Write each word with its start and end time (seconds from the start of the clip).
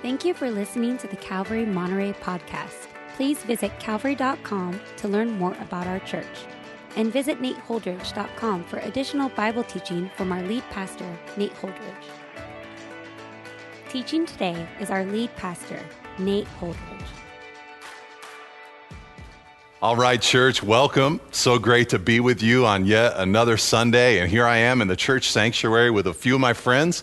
Thank 0.00 0.24
you 0.24 0.32
for 0.32 0.48
listening 0.48 0.96
to 0.98 1.08
the 1.08 1.16
Calvary 1.16 1.66
Monterey 1.66 2.12
podcast. 2.12 2.86
Please 3.16 3.42
visit 3.42 3.72
calvary.com 3.80 4.80
to 4.98 5.08
learn 5.08 5.32
more 5.32 5.56
about 5.60 5.88
our 5.88 5.98
church. 6.00 6.46
And 6.94 7.12
visit 7.12 7.42
nateholdridge.com 7.42 8.62
for 8.64 8.78
additional 8.78 9.28
Bible 9.30 9.64
teaching 9.64 10.08
from 10.16 10.30
our 10.30 10.40
lead 10.42 10.62
pastor, 10.70 11.18
Nate 11.36 11.52
Holdridge. 11.54 12.04
Teaching 13.88 14.24
today 14.24 14.68
is 14.78 14.90
our 14.90 15.04
lead 15.04 15.34
pastor, 15.34 15.80
Nate 16.16 16.46
Holdridge. 16.60 17.02
All 19.82 19.96
right, 19.96 20.22
church, 20.22 20.62
welcome. 20.62 21.20
So 21.32 21.58
great 21.58 21.88
to 21.88 21.98
be 21.98 22.20
with 22.20 22.40
you 22.40 22.66
on 22.66 22.86
yet 22.86 23.14
another 23.16 23.56
Sunday. 23.56 24.20
And 24.20 24.30
here 24.30 24.46
I 24.46 24.58
am 24.58 24.80
in 24.80 24.86
the 24.86 24.96
church 24.96 25.32
sanctuary 25.32 25.90
with 25.90 26.06
a 26.06 26.14
few 26.14 26.36
of 26.36 26.40
my 26.40 26.52
friends, 26.52 27.02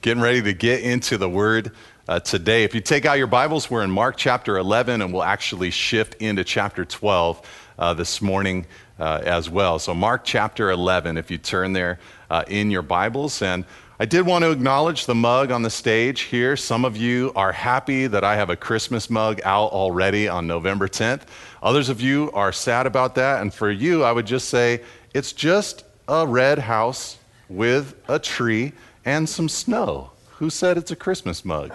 getting 0.00 0.22
ready 0.22 0.42
to 0.42 0.52
get 0.52 0.82
into 0.82 1.18
the 1.18 1.28
Word 1.28 1.72
uh, 2.08 2.20
today. 2.20 2.64
If 2.64 2.74
you 2.74 2.80
take 2.80 3.04
out 3.04 3.18
your 3.18 3.26
Bibles, 3.26 3.70
we're 3.70 3.82
in 3.82 3.90
Mark 3.90 4.16
chapter 4.16 4.58
11, 4.58 5.02
and 5.02 5.12
we'll 5.12 5.22
actually 5.22 5.70
shift 5.70 6.14
into 6.20 6.44
chapter 6.44 6.84
12 6.84 7.42
uh, 7.78 7.94
this 7.94 8.22
morning 8.22 8.66
uh, 8.98 9.22
as 9.24 9.50
well. 9.50 9.78
So, 9.78 9.94
Mark 9.94 10.24
chapter 10.24 10.70
11, 10.70 11.18
if 11.18 11.30
you 11.30 11.38
turn 11.38 11.72
there 11.72 11.98
uh, 12.30 12.44
in 12.46 12.70
your 12.70 12.82
Bibles. 12.82 13.42
And 13.42 13.64
I 13.98 14.04
did 14.04 14.26
want 14.26 14.44
to 14.44 14.50
acknowledge 14.50 15.06
the 15.06 15.14
mug 15.14 15.50
on 15.50 15.62
the 15.62 15.70
stage 15.70 16.22
here. 16.22 16.56
Some 16.56 16.84
of 16.84 16.96
you 16.96 17.32
are 17.34 17.52
happy 17.52 18.06
that 18.06 18.24
I 18.24 18.36
have 18.36 18.50
a 18.50 18.56
Christmas 18.56 19.10
mug 19.10 19.40
out 19.44 19.72
already 19.72 20.28
on 20.28 20.46
November 20.46 20.86
10th. 20.86 21.22
Others 21.62 21.88
of 21.88 22.00
you 22.00 22.30
are 22.32 22.52
sad 22.52 22.86
about 22.86 23.14
that. 23.16 23.40
And 23.40 23.52
for 23.52 23.70
you, 23.70 24.04
I 24.04 24.12
would 24.12 24.26
just 24.26 24.48
say 24.48 24.82
it's 25.14 25.32
just 25.32 25.84
a 26.08 26.26
red 26.26 26.58
house 26.58 27.16
with 27.48 27.94
a 28.08 28.18
tree 28.18 28.72
and 29.04 29.28
some 29.28 29.48
snow. 29.48 30.10
Who 30.38 30.50
said 30.50 30.76
it's 30.76 30.90
a 30.90 30.96
Christmas 30.96 31.46
mug? 31.46 31.74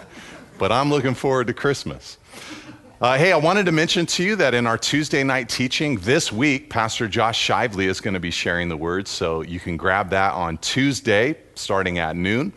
But 0.59 0.71
I'm 0.71 0.91
looking 0.91 1.15
forward 1.15 1.47
to 1.47 1.53
Christmas. 1.53 2.19
Uh, 3.01 3.17
hey, 3.17 3.31
I 3.31 3.37
wanted 3.37 3.65
to 3.65 3.71
mention 3.71 4.05
to 4.05 4.23
you 4.23 4.35
that 4.35 4.53
in 4.53 4.67
our 4.67 4.77
Tuesday 4.77 5.23
night 5.23 5.49
teaching 5.49 5.97
this 5.97 6.31
week, 6.31 6.69
Pastor 6.69 7.07
Josh 7.07 7.39
Shively 7.39 7.85
is 7.85 7.99
going 7.99 8.13
to 8.13 8.19
be 8.19 8.29
sharing 8.29 8.69
the 8.69 8.77
word, 8.77 9.07
so 9.07 9.41
you 9.41 9.59
can 9.59 9.77
grab 9.77 10.11
that 10.11 10.33
on 10.33 10.59
Tuesday 10.59 11.37
starting 11.61 11.99
at 11.99 12.15
noon. 12.15 12.53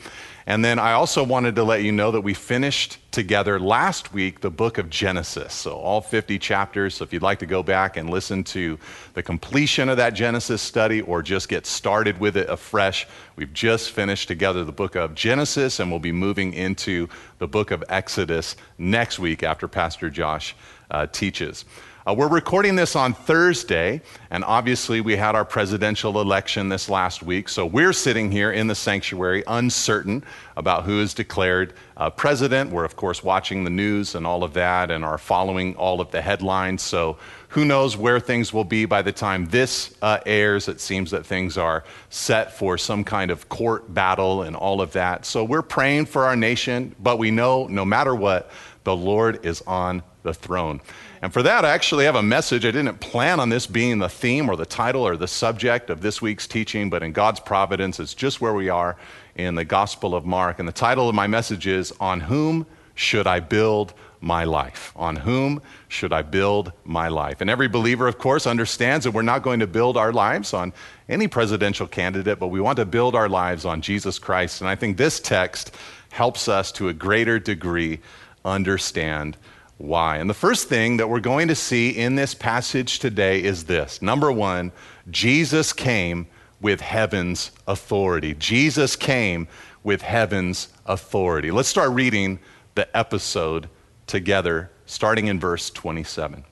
And 0.46 0.62
then 0.62 0.78
I 0.78 0.92
also 0.92 1.24
wanted 1.24 1.54
to 1.54 1.64
let 1.64 1.82
you 1.82 1.90
know 1.90 2.10
that 2.10 2.20
we 2.20 2.34
finished 2.34 2.98
together 3.10 3.58
last 3.58 4.12
week 4.12 4.40
the 4.40 4.50
book 4.50 4.76
of 4.76 4.90
Genesis. 4.90 5.54
So, 5.54 5.72
all 5.76 6.02
50 6.02 6.38
chapters. 6.38 6.96
So, 6.96 7.04
if 7.04 7.14
you'd 7.14 7.22
like 7.22 7.38
to 7.38 7.46
go 7.46 7.62
back 7.62 7.96
and 7.96 8.10
listen 8.10 8.44
to 8.44 8.78
the 9.14 9.22
completion 9.22 9.88
of 9.88 9.96
that 9.96 10.10
Genesis 10.10 10.60
study 10.60 11.00
or 11.00 11.22
just 11.22 11.48
get 11.48 11.64
started 11.64 12.20
with 12.20 12.36
it 12.36 12.50
afresh, 12.50 13.06
we've 13.36 13.54
just 13.54 13.92
finished 13.92 14.28
together 14.28 14.64
the 14.64 14.72
book 14.72 14.96
of 14.96 15.14
Genesis 15.14 15.80
and 15.80 15.90
we'll 15.90 15.98
be 15.98 16.12
moving 16.12 16.52
into 16.52 17.08
the 17.38 17.48
book 17.48 17.70
of 17.70 17.82
Exodus 17.88 18.54
next 18.76 19.18
week 19.18 19.42
after 19.42 19.66
Pastor 19.66 20.10
Josh 20.10 20.54
uh, 20.90 21.06
teaches. 21.06 21.64
Uh, 22.06 22.12
we're 22.12 22.28
recording 22.28 22.76
this 22.76 22.96
on 22.96 23.14
Thursday, 23.14 23.98
and 24.28 24.44
obviously 24.44 25.00
we 25.00 25.16
had 25.16 25.34
our 25.34 25.44
presidential 25.44 26.20
election 26.20 26.68
this 26.68 26.90
last 26.90 27.22
week, 27.22 27.48
so 27.48 27.64
we're 27.64 27.94
sitting 27.94 28.30
here 28.30 28.52
in 28.52 28.66
the 28.66 28.74
sanctuary 28.74 29.42
uncertain 29.46 30.22
about 30.58 30.84
who 30.84 31.00
is 31.00 31.14
declared 31.14 31.72
uh, 31.96 32.10
president. 32.10 32.70
We're, 32.70 32.84
of 32.84 32.94
course, 32.94 33.24
watching 33.24 33.64
the 33.64 33.70
news 33.70 34.14
and 34.14 34.26
all 34.26 34.44
of 34.44 34.52
that 34.52 34.90
and 34.90 35.02
are 35.02 35.16
following 35.16 35.76
all 35.76 36.02
of 36.02 36.10
the 36.10 36.20
headlines, 36.20 36.82
so 36.82 37.16
who 37.48 37.64
knows 37.64 37.96
where 37.96 38.20
things 38.20 38.52
will 38.52 38.64
be 38.64 38.84
by 38.84 39.00
the 39.00 39.12
time 39.12 39.46
this 39.46 39.94
uh, 40.02 40.18
airs. 40.26 40.68
It 40.68 40.82
seems 40.82 41.10
that 41.12 41.24
things 41.24 41.56
are 41.56 41.84
set 42.10 42.52
for 42.52 42.76
some 42.76 43.02
kind 43.02 43.30
of 43.30 43.48
court 43.48 43.94
battle 43.94 44.42
and 44.42 44.54
all 44.54 44.82
of 44.82 44.92
that. 44.92 45.24
So 45.24 45.42
we're 45.42 45.62
praying 45.62 46.04
for 46.04 46.26
our 46.26 46.36
nation, 46.36 46.94
but 47.00 47.18
we 47.18 47.30
know 47.30 47.66
no 47.66 47.86
matter 47.86 48.14
what, 48.14 48.50
the 48.82 48.94
Lord 48.94 49.46
is 49.46 49.62
on 49.62 50.02
the 50.22 50.34
throne. 50.34 50.82
And 51.24 51.32
for 51.32 51.42
that, 51.42 51.64
I 51.64 51.70
actually 51.70 52.04
have 52.04 52.16
a 52.16 52.22
message. 52.22 52.66
I 52.66 52.70
didn't 52.70 53.00
plan 53.00 53.40
on 53.40 53.48
this 53.48 53.66
being 53.66 53.98
the 53.98 54.10
theme 54.10 54.46
or 54.46 54.56
the 54.56 54.66
title 54.66 55.06
or 55.06 55.16
the 55.16 55.26
subject 55.26 55.88
of 55.88 56.02
this 56.02 56.20
week's 56.20 56.46
teaching, 56.46 56.90
but 56.90 57.02
in 57.02 57.12
God's 57.12 57.40
providence, 57.40 57.98
it's 57.98 58.12
just 58.12 58.42
where 58.42 58.52
we 58.52 58.68
are 58.68 58.98
in 59.34 59.54
the 59.54 59.64
Gospel 59.64 60.14
of 60.14 60.26
Mark. 60.26 60.58
And 60.58 60.68
the 60.68 60.72
title 60.72 61.08
of 61.08 61.14
my 61.14 61.26
message 61.26 61.66
is 61.66 61.94
On 61.98 62.20
Whom 62.20 62.66
Should 62.94 63.26
I 63.26 63.40
Build 63.40 63.94
My 64.20 64.44
Life? 64.44 64.92
On 64.96 65.16
Whom 65.16 65.62
Should 65.88 66.12
I 66.12 66.20
Build 66.20 66.72
My 66.84 67.08
Life? 67.08 67.40
And 67.40 67.48
every 67.48 67.68
believer, 67.68 68.06
of 68.06 68.18
course, 68.18 68.46
understands 68.46 69.04
that 69.04 69.12
we're 69.12 69.22
not 69.22 69.40
going 69.40 69.60
to 69.60 69.66
build 69.66 69.96
our 69.96 70.12
lives 70.12 70.52
on 70.52 70.74
any 71.08 71.26
presidential 71.26 71.86
candidate, 71.86 72.38
but 72.38 72.48
we 72.48 72.60
want 72.60 72.76
to 72.76 72.84
build 72.84 73.14
our 73.14 73.30
lives 73.30 73.64
on 73.64 73.80
Jesus 73.80 74.18
Christ. 74.18 74.60
And 74.60 74.68
I 74.68 74.74
think 74.74 74.98
this 74.98 75.20
text 75.20 75.74
helps 76.10 76.48
us 76.48 76.70
to 76.72 76.90
a 76.90 76.92
greater 76.92 77.38
degree 77.38 78.00
understand 78.44 79.38
why. 79.78 80.18
And 80.18 80.30
the 80.30 80.34
first 80.34 80.68
thing 80.68 80.98
that 80.98 81.08
we're 81.08 81.20
going 81.20 81.48
to 81.48 81.54
see 81.54 81.90
in 81.90 82.14
this 82.14 82.34
passage 82.34 82.98
today 82.98 83.42
is 83.42 83.64
this 83.64 84.00
number 84.00 84.30
one, 84.30 84.72
Jesus 85.10 85.72
came 85.72 86.26
with 86.60 86.80
heaven's 86.80 87.50
authority. 87.66 88.34
Jesus 88.34 88.96
came 88.96 89.48
with 89.82 90.02
heaven's 90.02 90.68
authority. 90.86 91.50
Let's 91.50 91.68
start 91.68 91.90
reading 91.90 92.38
the 92.74 92.94
episode 92.96 93.68
together, 94.06 94.70
starting 94.86 95.26
in 95.26 95.38
verse 95.38 95.70
27. 95.70 96.44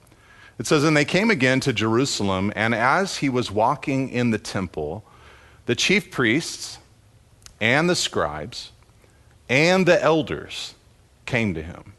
It 0.59 0.67
says, 0.67 0.85
And 0.85 0.97
they 0.97 1.05
came 1.05 1.31
again 1.31 1.61
to 1.61 1.73
Jerusalem, 1.73 2.53
and 2.55 2.75
as 2.75 3.17
he 3.19 3.29
was 3.29 3.51
walking 3.51 4.11
in 4.11 4.31
the 4.31 4.39
temple, 4.39 5.05
the 5.67 5.75
chief 5.75 6.11
priests 6.11 6.79
and 7.61 7.89
the 7.89 7.97
scribes 7.97 8.73
and 9.49 9.87
the 9.87 10.03
elders 10.03 10.75
came 11.27 11.55
to 11.55 11.63
him. 11.63 11.95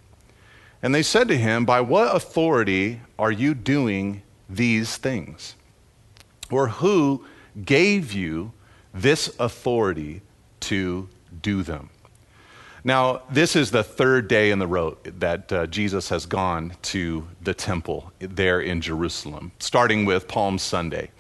And 0.84 0.94
they 0.94 1.02
said 1.02 1.30
to 1.30 1.38
him, 1.38 1.66
By 1.66 1.80
what 1.80 2.14
authority 2.14 3.00
are 3.18 3.32
you 3.32 3.54
doing 3.54 4.22
these 4.50 4.98
things? 4.98 5.56
Or 6.52 6.68
who 6.68 7.26
gave 7.64 8.12
you 8.12 8.52
this 8.94 9.34
authority 9.40 10.22
to 10.60 11.08
do 11.42 11.64
them? 11.64 11.90
Now, 12.84 13.22
this 13.32 13.56
is 13.56 13.72
the 13.72 13.84
third 13.84 14.28
day 14.28 14.52
in 14.52 14.60
the 14.60 14.68
road 14.68 14.98
that 15.20 15.54
uh, 15.54 15.68
Jesus 15.68 16.10
has 16.10 16.26
gone 16.26 16.74
to 16.82 17.26
the 17.42 17.54
temple 17.54 18.12
there 18.20 18.60
in 18.60 18.82
Jerusalem, 18.82 19.54
starting 19.60 20.04
with 20.04 20.28
Palm 20.28 20.60
Sunday. 20.60 21.12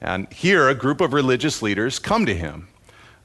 And 0.00 0.30
here, 0.32 0.68
a 0.68 0.74
group 0.74 1.00
of 1.00 1.12
religious 1.12 1.62
leaders 1.62 2.00
come 2.00 2.26
to 2.26 2.34
him 2.34 2.66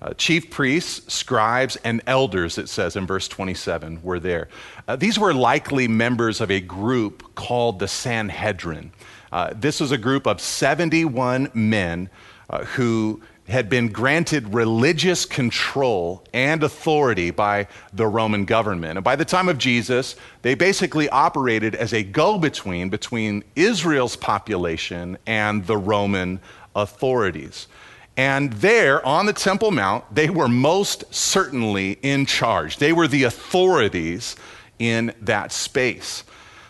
uh, 0.01 0.13
chief 0.15 0.49
priests, 0.49 1.13
scribes, 1.13 1.75
and 1.83 2.01
elders, 2.07 2.57
it 2.57 2.67
says 2.69 2.95
in 2.95 3.05
verse 3.05 3.27
27, 3.27 4.01
were 4.01 4.19
there. 4.19 4.47
Uh, 4.87 4.95
these 4.95 5.19
were 5.19 5.33
likely 5.33 5.87
members 5.87 6.41
of 6.41 6.49
a 6.49 6.59
group 6.59 7.35
called 7.35 7.79
the 7.79 7.87
Sanhedrin. 7.87 8.91
Uh, 9.31 9.53
this 9.55 9.79
was 9.79 9.91
a 9.91 9.97
group 9.97 10.25
of 10.25 10.41
71 10.41 11.51
men 11.53 12.09
uh, 12.49 12.65
who 12.65 13.21
had 13.47 13.69
been 13.69 13.89
granted 13.89 14.53
religious 14.53 15.25
control 15.25 16.23
and 16.33 16.63
authority 16.63 17.31
by 17.31 17.67
the 17.93 18.07
Roman 18.07 18.45
government. 18.45 18.97
And 18.97 19.03
by 19.03 19.15
the 19.15 19.25
time 19.25 19.49
of 19.49 19.57
Jesus, 19.57 20.15
they 20.41 20.55
basically 20.55 21.09
operated 21.09 21.75
as 21.75 21.93
a 21.93 22.03
go 22.03 22.37
between 22.37 22.89
between 22.89 23.43
Israel's 23.55 24.15
population 24.15 25.17
and 25.25 25.65
the 25.67 25.77
Roman 25.77 26.39
authorities. 26.75 27.67
And 28.17 28.51
there 28.53 29.05
on 29.05 29.25
the 29.25 29.33
Temple 29.33 29.71
Mount, 29.71 30.03
they 30.13 30.29
were 30.29 30.47
most 30.47 31.03
certainly 31.13 31.97
in 32.01 32.25
charge. 32.25 32.77
They 32.77 32.93
were 32.93 33.07
the 33.07 33.23
authorities 33.23 34.35
in 34.79 35.13
that 35.21 35.51
space. 35.51 36.23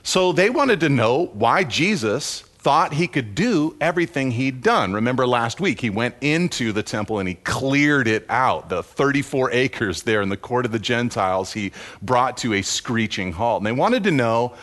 So 0.03 0.31
they 0.31 0.49
wanted 0.49 0.79
to 0.81 0.89
know 0.89 1.27
why 1.33 1.63
Jesus 1.63 2.41
thought 2.61 2.93
he 2.93 3.07
could 3.07 3.33
do 3.33 3.75
everything 3.81 4.29
he'd 4.29 4.61
done. 4.61 4.93
Remember 4.93 5.25
last 5.25 5.59
week, 5.59 5.81
he 5.81 5.89
went 5.89 6.13
into 6.21 6.71
the 6.71 6.83
temple 6.83 7.17
and 7.17 7.27
he 7.27 7.35
cleared 7.35 8.07
it 8.07 8.23
out. 8.29 8.69
The 8.69 8.83
34 8.83 9.51
acres 9.51 10.03
there 10.03 10.21
in 10.21 10.29
the 10.29 10.37
court 10.37 10.65
of 10.65 10.71
the 10.71 10.77
Gentiles, 10.79 11.53
he 11.53 11.71
brought 12.03 12.37
to 12.37 12.53
a 12.53 12.61
screeching 12.61 13.31
halt. 13.31 13.61
And 13.61 13.65
they 13.65 13.71
wanted 13.71 14.03
to 14.03 14.11
know 14.11 14.53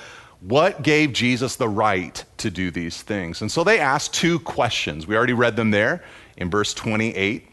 what 0.41 0.83
gave 0.83 1.13
Jesus 1.13 1.57
the 1.57 1.69
right 1.69 2.25
to 2.37 2.51
do 2.51 2.71
these 2.71 3.03
things. 3.03 3.41
And 3.41 3.51
so 3.51 3.65
they 3.65 3.81
asked 3.81 4.15
two 4.15 4.39
questions. 4.39 5.09
We 5.09 5.17
already 5.17 5.33
read 5.33 5.57
them 5.57 5.73
there 5.73 6.05
in 6.39 6.49
verse 6.49 6.73
28. 6.73 7.47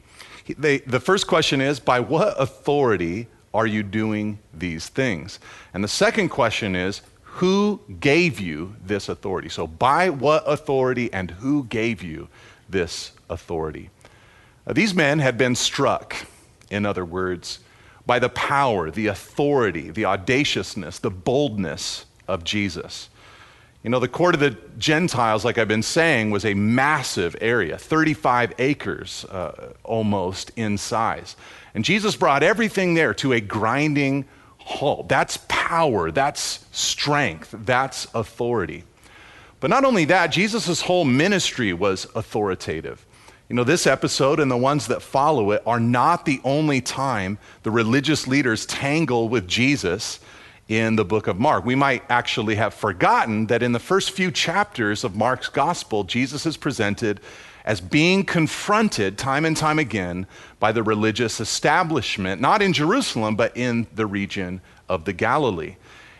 They, 0.57 0.77
the 0.79 0.99
first 0.99 1.27
question 1.27 1.59
is 1.59 1.79
By 1.79 1.99
what 1.99 2.39
authority 2.39 3.27
are 3.53 3.67
you 3.67 3.83
doing 3.83 4.39
these 4.53 4.87
things? 4.87 5.39
And 5.73 5.83
the 5.83 5.89
second 5.89 6.29
question 6.29 6.75
is 6.75 7.01
Who 7.23 7.81
gave 7.99 8.39
you 8.39 8.75
this 8.83 9.09
authority? 9.09 9.49
So, 9.49 9.67
by 9.67 10.09
what 10.09 10.43
authority 10.47 11.11
and 11.11 11.31
who 11.31 11.65
gave 11.65 12.01
you 12.01 12.29
this 12.69 13.11
authority? 13.29 13.89
Now, 14.65 14.73
these 14.73 14.93
men 14.93 15.19
had 15.19 15.37
been 15.37 15.55
struck, 15.55 16.15
in 16.69 16.85
other 16.85 17.05
words, 17.05 17.59
by 18.05 18.19
the 18.19 18.29
power, 18.29 18.91
the 18.91 19.07
authority, 19.07 19.89
the 19.89 20.05
audaciousness, 20.05 20.99
the 20.99 21.11
boldness 21.11 22.05
of 22.27 22.43
Jesus. 22.43 23.09
You 23.85 23.91
know, 23.91 23.99
the 23.99 24.07
court 24.07 24.33
of 24.33 24.39
the 24.41 24.57
Gentiles, 24.79 25.45
like 25.45 25.59
I've 25.59 25.67
been 25.67 25.83
saying, 25.83 26.31
was 26.31 26.43
a 26.43 26.55
massive 26.55 27.35
area, 27.39 27.77
35 27.77 28.53
acres 28.57 29.25
uh, 29.25 29.73
almost 29.83 30.51
in 30.55 30.79
size. 30.79 31.35
And 31.75 31.85
Jesus 31.85 32.15
brought 32.15 32.41
everything 32.41 32.95
there 32.95 33.13
to 33.13 33.33
a 33.33 33.39
grinding 33.39 34.25
halt. 34.57 35.07
That's 35.07 35.37
power, 35.47 36.09
that's 36.09 36.65
strength, 36.71 37.53
that's 37.59 38.07
authority. 38.15 38.85
But 39.59 39.69
not 39.69 39.85
only 39.85 40.05
that, 40.05 40.31
Jesus' 40.31 40.81
whole 40.81 41.05
ministry 41.05 41.71
was 41.71 42.07
authoritative. 42.15 43.05
You 43.49 43.55
know, 43.55 43.63
this 43.63 43.85
episode 43.85 44.39
and 44.39 44.49
the 44.49 44.57
ones 44.57 44.87
that 44.87 45.03
follow 45.03 45.51
it 45.51 45.61
are 45.67 45.79
not 45.79 46.25
the 46.25 46.41
only 46.43 46.81
time 46.81 47.37
the 47.61 47.69
religious 47.69 48.25
leaders 48.25 48.65
tangle 48.65 49.29
with 49.29 49.47
Jesus 49.47 50.19
in 50.67 50.95
the 50.95 51.05
book 51.05 51.27
of 51.27 51.39
Mark. 51.39 51.65
We 51.65 51.75
might 51.75 52.03
actually 52.09 52.55
have 52.55 52.73
forgotten 52.73 53.47
that 53.47 53.61
in 53.61 53.71
the 53.71 53.79
first 53.79 54.11
few 54.11 54.31
chapters 54.31 55.03
of 55.03 55.15
Mark's 55.15 55.49
gospel, 55.49 56.03
Jesus 56.03 56.45
is 56.45 56.57
presented 56.57 57.19
as 57.65 57.81
being 57.81 58.23
confronted 58.23 59.17
time 59.17 59.45
and 59.45 59.55
time 59.55 59.79
again 59.79 60.27
by 60.59 60.71
the 60.71 60.83
religious 60.83 61.39
establishment, 61.39 62.41
not 62.41 62.61
in 62.61 62.73
Jerusalem, 62.73 63.35
but 63.35 63.55
in 63.55 63.87
the 63.95 64.05
region 64.05 64.61
of 64.87 65.05
the 65.05 65.13
Galilee. 65.13 65.75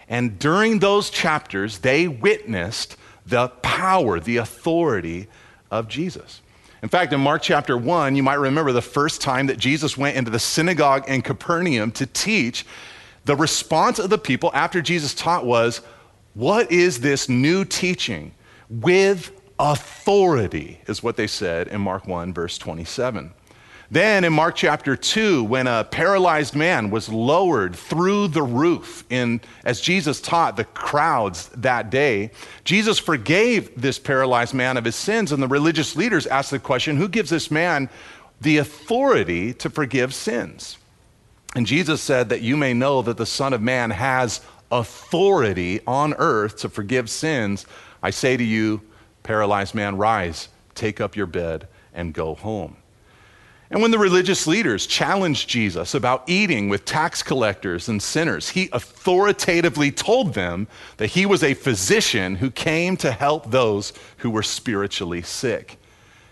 And 0.08 0.38
during 0.38 0.80
those 0.80 1.10
chapters, 1.10 1.80
they 1.80 2.08
witnessed 2.08 2.98
the 3.26 3.48
power, 3.48 4.20
the 4.20 4.38
authority 4.38 5.28
of 5.72 5.88
Jesus. 5.88 6.42
In 6.84 6.90
fact, 6.90 7.14
in 7.14 7.20
Mark 7.20 7.42
chapter 7.42 7.76
1, 7.78 8.16
you 8.16 8.22
might 8.22 8.36
remember 8.36 8.72
the 8.72 8.82
first 8.82 9.22
time 9.22 9.48
that 9.48 9.58
Jesus 9.58 9.98
went 9.98 10.18
into 10.18 10.30
the 10.30 10.38
synagogue 10.38 11.10
in 11.10 11.24
Capernaum 11.24 11.92
to 11.94 12.06
teach, 12.06 12.66
the 13.26 13.36
response 13.36 14.00
of 14.00 14.10
the 14.10 14.18
people 14.18 14.52
after 14.54 14.82
Jesus 14.82 15.14
taught 15.14 15.46
was, 15.46 15.82
What 16.34 16.72
is 16.72 17.02
this 17.02 17.28
new 17.28 17.66
teaching 17.66 18.32
with 18.70 19.32
authority? 19.60 20.82
is 20.88 21.04
what 21.04 21.18
they 21.18 21.28
said 21.28 21.68
in 21.68 21.82
Mark 21.82 22.08
1, 22.08 22.34
verse 22.34 22.58
27. 22.58 23.34
Then 23.92 24.24
in 24.24 24.34
Mark 24.34 24.56
chapter 24.56 24.96
2, 24.96 25.44
when 25.44 25.68
a 25.68 25.84
paralyzed 25.84 26.56
man 26.56 26.90
was 26.90 27.08
lowered 27.08 27.76
through 27.76 28.30
the 28.30 28.42
roof, 28.42 29.04
in, 29.10 29.42
as 29.64 29.80
Jesus 29.80 30.20
taught 30.20 30.58
the 30.58 30.64
crowds 30.64 31.50
that 31.50 31.92
day, 31.92 32.32
Jesus 32.64 32.98
forgave 32.98 33.80
this 33.80 34.00
paralyzed 34.00 34.56
man 34.56 34.78
of 34.78 34.86
his 34.86 34.96
sins, 34.96 35.32
and 35.32 35.42
the 35.42 35.48
religious 35.48 35.96
leaders 35.96 36.26
asked 36.26 36.50
the 36.50 36.60
question 36.60 36.98
who 36.98 37.08
gives 37.08 37.30
this 37.30 37.52
man 37.52 37.90
the 38.42 38.58
authority 38.58 39.54
to 39.54 39.70
forgive 39.70 40.14
sins? 40.14 40.78
And 41.56 41.66
Jesus 41.66 42.02
said 42.02 42.30
that 42.30 42.42
you 42.42 42.58
may 42.58 42.74
know 42.74 43.02
that 43.02 43.18
the 43.18 43.26
Son 43.26 43.54
of 43.54 43.62
Man 43.62 43.90
has 43.92 44.42
authority 44.72 45.80
on 45.88 46.14
earth 46.16 46.58
to 46.58 46.70
forgive 46.70 47.10
sins. 47.10 47.66
I 48.04 48.10
say 48.10 48.36
to 48.36 48.44
you, 48.44 48.82
paralyzed 49.24 49.74
man, 49.74 49.96
rise, 49.96 50.50
take 50.76 51.00
up 51.00 51.16
your 51.16 51.28
bed, 51.28 51.68
and 51.94 52.14
go 52.14 52.36
home. 52.36 52.76
And 53.70 53.82
when 53.82 53.92
the 53.92 53.98
religious 53.98 54.46
leaders 54.46 54.86
challenged 54.86 55.50
Jesus 55.50 55.96
about 55.96 56.24
eating 56.28 56.70
with 56.70 56.86
tax 56.86 57.24
collectors 57.24 57.90
and 57.90 58.04
sinners, 58.04 58.50
he 58.50 58.70
authoritatively 58.72 59.92
told 59.92 60.34
them 60.34 60.68
that 60.98 61.08
he 61.08 61.26
was 61.26 61.42
a 61.42 61.56
physician 61.56 62.36
who 62.36 62.52
came 62.52 62.96
to 62.98 63.12
help 63.12 63.50
those 63.50 63.92
who 64.18 64.30
were 64.30 64.44
spiritually 64.44 65.24
sick. 65.24 65.80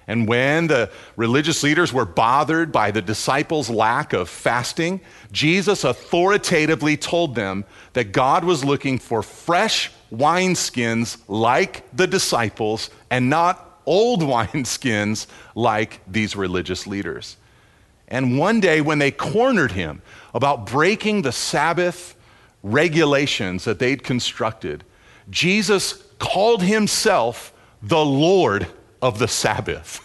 And 0.07 0.27
when 0.27 0.67
the 0.67 0.91
religious 1.15 1.63
leaders 1.63 1.93
were 1.93 2.05
bothered 2.05 2.71
by 2.71 2.91
the 2.91 3.01
disciples' 3.01 3.69
lack 3.69 4.13
of 4.13 4.29
fasting, 4.29 4.99
Jesus 5.31 5.83
authoritatively 5.83 6.97
told 6.97 7.35
them 7.35 7.63
that 7.93 8.11
God 8.11 8.43
was 8.43 8.65
looking 8.65 8.99
for 8.99 9.23
fresh 9.23 9.91
wineskins 10.13 11.17
like 11.27 11.83
the 11.95 12.07
disciples 12.07 12.89
and 13.09 13.29
not 13.29 13.81
old 13.85 14.21
wineskins 14.23 15.27
like 15.55 16.01
these 16.07 16.35
religious 16.35 16.85
leaders. 16.85 17.37
And 18.09 18.37
one 18.37 18.59
day, 18.59 18.81
when 18.81 18.99
they 18.99 19.11
cornered 19.11 19.71
him 19.71 20.01
about 20.33 20.65
breaking 20.65 21.21
the 21.21 21.31
Sabbath 21.31 22.15
regulations 22.61 23.63
that 23.63 23.79
they'd 23.79 24.03
constructed, 24.03 24.83
Jesus 25.29 26.03
called 26.19 26.61
himself 26.61 27.53
the 27.81 28.03
Lord 28.03 28.67
of 29.03 29.19
the 29.19 29.27
Sabbath. 29.27 29.99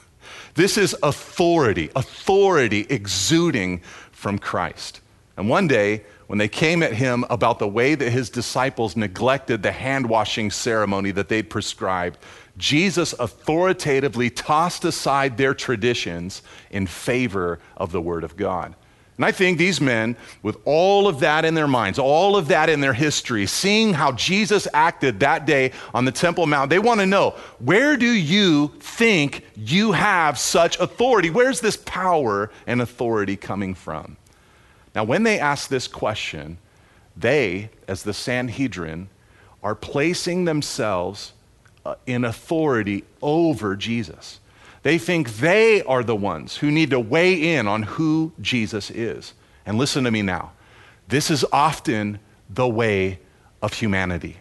This 0.54 0.76
is 0.76 0.94
authority, 1.04 1.88
authority 1.94 2.84
exuding 2.90 3.78
from 4.10 4.40
Christ. 4.40 5.00
And 5.36 5.48
one 5.48 5.68
day, 5.68 6.02
when 6.26 6.40
they 6.40 6.48
came 6.48 6.82
at 6.82 6.92
him 6.92 7.24
about 7.30 7.60
the 7.60 7.68
way 7.68 7.94
that 7.94 8.10
his 8.10 8.28
disciples 8.28 8.96
neglected 8.96 9.62
the 9.62 9.70
hand 9.70 10.08
washing 10.08 10.50
ceremony 10.50 11.12
that 11.12 11.28
they'd 11.28 11.48
prescribed, 11.48 12.18
Jesus 12.56 13.12
authoritatively 13.12 14.30
tossed 14.30 14.84
aside 14.84 15.36
their 15.36 15.54
traditions 15.54 16.42
in 16.72 16.88
favor 16.88 17.60
of 17.76 17.92
the 17.92 18.02
Word 18.02 18.24
of 18.24 18.36
God. 18.36 18.74
And 19.18 19.24
I 19.24 19.32
think 19.32 19.58
these 19.58 19.80
men, 19.80 20.16
with 20.44 20.56
all 20.64 21.08
of 21.08 21.18
that 21.20 21.44
in 21.44 21.54
their 21.54 21.66
minds, 21.66 21.98
all 21.98 22.36
of 22.36 22.48
that 22.48 22.70
in 22.70 22.80
their 22.80 22.92
history, 22.92 23.46
seeing 23.46 23.92
how 23.92 24.12
Jesus 24.12 24.68
acted 24.72 25.18
that 25.20 25.44
day 25.44 25.72
on 25.92 26.04
the 26.04 26.12
Temple 26.12 26.46
Mount, 26.46 26.70
they 26.70 26.78
want 26.78 27.00
to 27.00 27.06
know 27.06 27.34
where 27.58 27.96
do 27.96 28.06
you 28.06 28.68
think 28.78 29.44
you 29.56 29.90
have 29.90 30.38
such 30.38 30.78
authority? 30.78 31.30
Where's 31.30 31.58
this 31.58 31.76
power 31.76 32.48
and 32.64 32.80
authority 32.80 33.36
coming 33.36 33.74
from? 33.74 34.16
Now, 34.94 35.02
when 35.02 35.24
they 35.24 35.40
ask 35.40 35.68
this 35.68 35.88
question, 35.88 36.58
they, 37.16 37.70
as 37.88 38.04
the 38.04 38.14
Sanhedrin, 38.14 39.08
are 39.64 39.74
placing 39.74 40.44
themselves 40.44 41.32
uh, 41.84 41.96
in 42.06 42.24
authority 42.24 43.02
over 43.20 43.74
Jesus. 43.74 44.38
They 44.88 44.96
think 44.96 45.36
they 45.36 45.82
are 45.82 46.02
the 46.02 46.16
ones 46.16 46.56
who 46.56 46.70
need 46.70 46.88
to 46.92 46.98
weigh 46.98 47.56
in 47.56 47.68
on 47.68 47.82
who 47.82 48.32
Jesus 48.40 48.90
is. 48.90 49.34
And 49.66 49.76
listen 49.76 50.04
to 50.04 50.10
me 50.10 50.22
now. 50.22 50.52
This 51.08 51.30
is 51.30 51.44
often 51.52 52.20
the 52.48 52.66
way 52.66 53.18
of 53.60 53.74
humanity. 53.74 54.38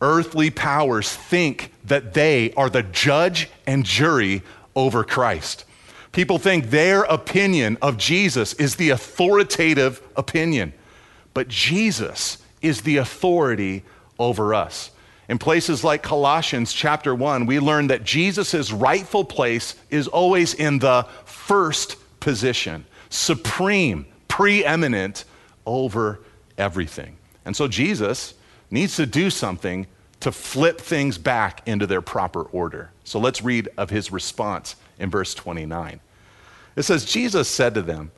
Earthly 0.00 0.50
powers 0.50 1.14
think 1.14 1.70
that 1.84 2.14
they 2.14 2.52
are 2.54 2.68
the 2.68 2.82
judge 2.82 3.48
and 3.64 3.84
jury 3.84 4.42
over 4.74 5.04
Christ. 5.04 5.64
People 6.10 6.40
think 6.40 6.70
their 6.70 7.04
opinion 7.04 7.78
of 7.80 7.96
Jesus 7.96 8.54
is 8.54 8.74
the 8.74 8.90
authoritative 8.90 10.02
opinion, 10.16 10.72
but 11.32 11.46
Jesus 11.46 12.38
is 12.60 12.80
the 12.80 12.96
authority 12.96 13.84
over 14.18 14.52
us. 14.52 14.90
In 15.28 15.38
places 15.38 15.82
like 15.82 16.02
Colossians 16.02 16.72
chapter 16.72 17.14
1, 17.14 17.46
we 17.46 17.58
learn 17.58 17.88
that 17.88 18.04
Jesus' 18.04 18.70
rightful 18.70 19.24
place 19.24 19.74
is 19.90 20.06
always 20.06 20.54
in 20.54 20.78
the 20.78 21.06
first 21.24 21.96
position, 22.20 22.86
supreme, 23.10 24.06
preeminent 24.28 25.24
over 25.64 26.20
everything. 26.56 27.16
And 27.44 27.56
so 27.56 27.66
Jesus 27.66 28.34
needs 28.70 28.96
to 28.96 29.06
do 29.06 29.30
something 29.30 29.86
to 30.20 30.32
flip 30.32 30.80
things 30.80 31.18
back 31.18 31.66
into 31.66 31.86
their 31.86 32.02
proper 32.02 32.42
order. 32.42 32.90
So 33.04 33.18
let's 33.18 33.42
read 33.42 33.68
of 33.76 33.90
his 33.90 34.12
response 34.12 34.76
in 34.98 35.10
verse 35.10 35.34
29. 35.34 36.00
It 36.76 36.82
says, 36.82 37.04
Jesus 37.04 37.48
said 37.48 37.74
to 37.74 37.82
them, 37.82 38.12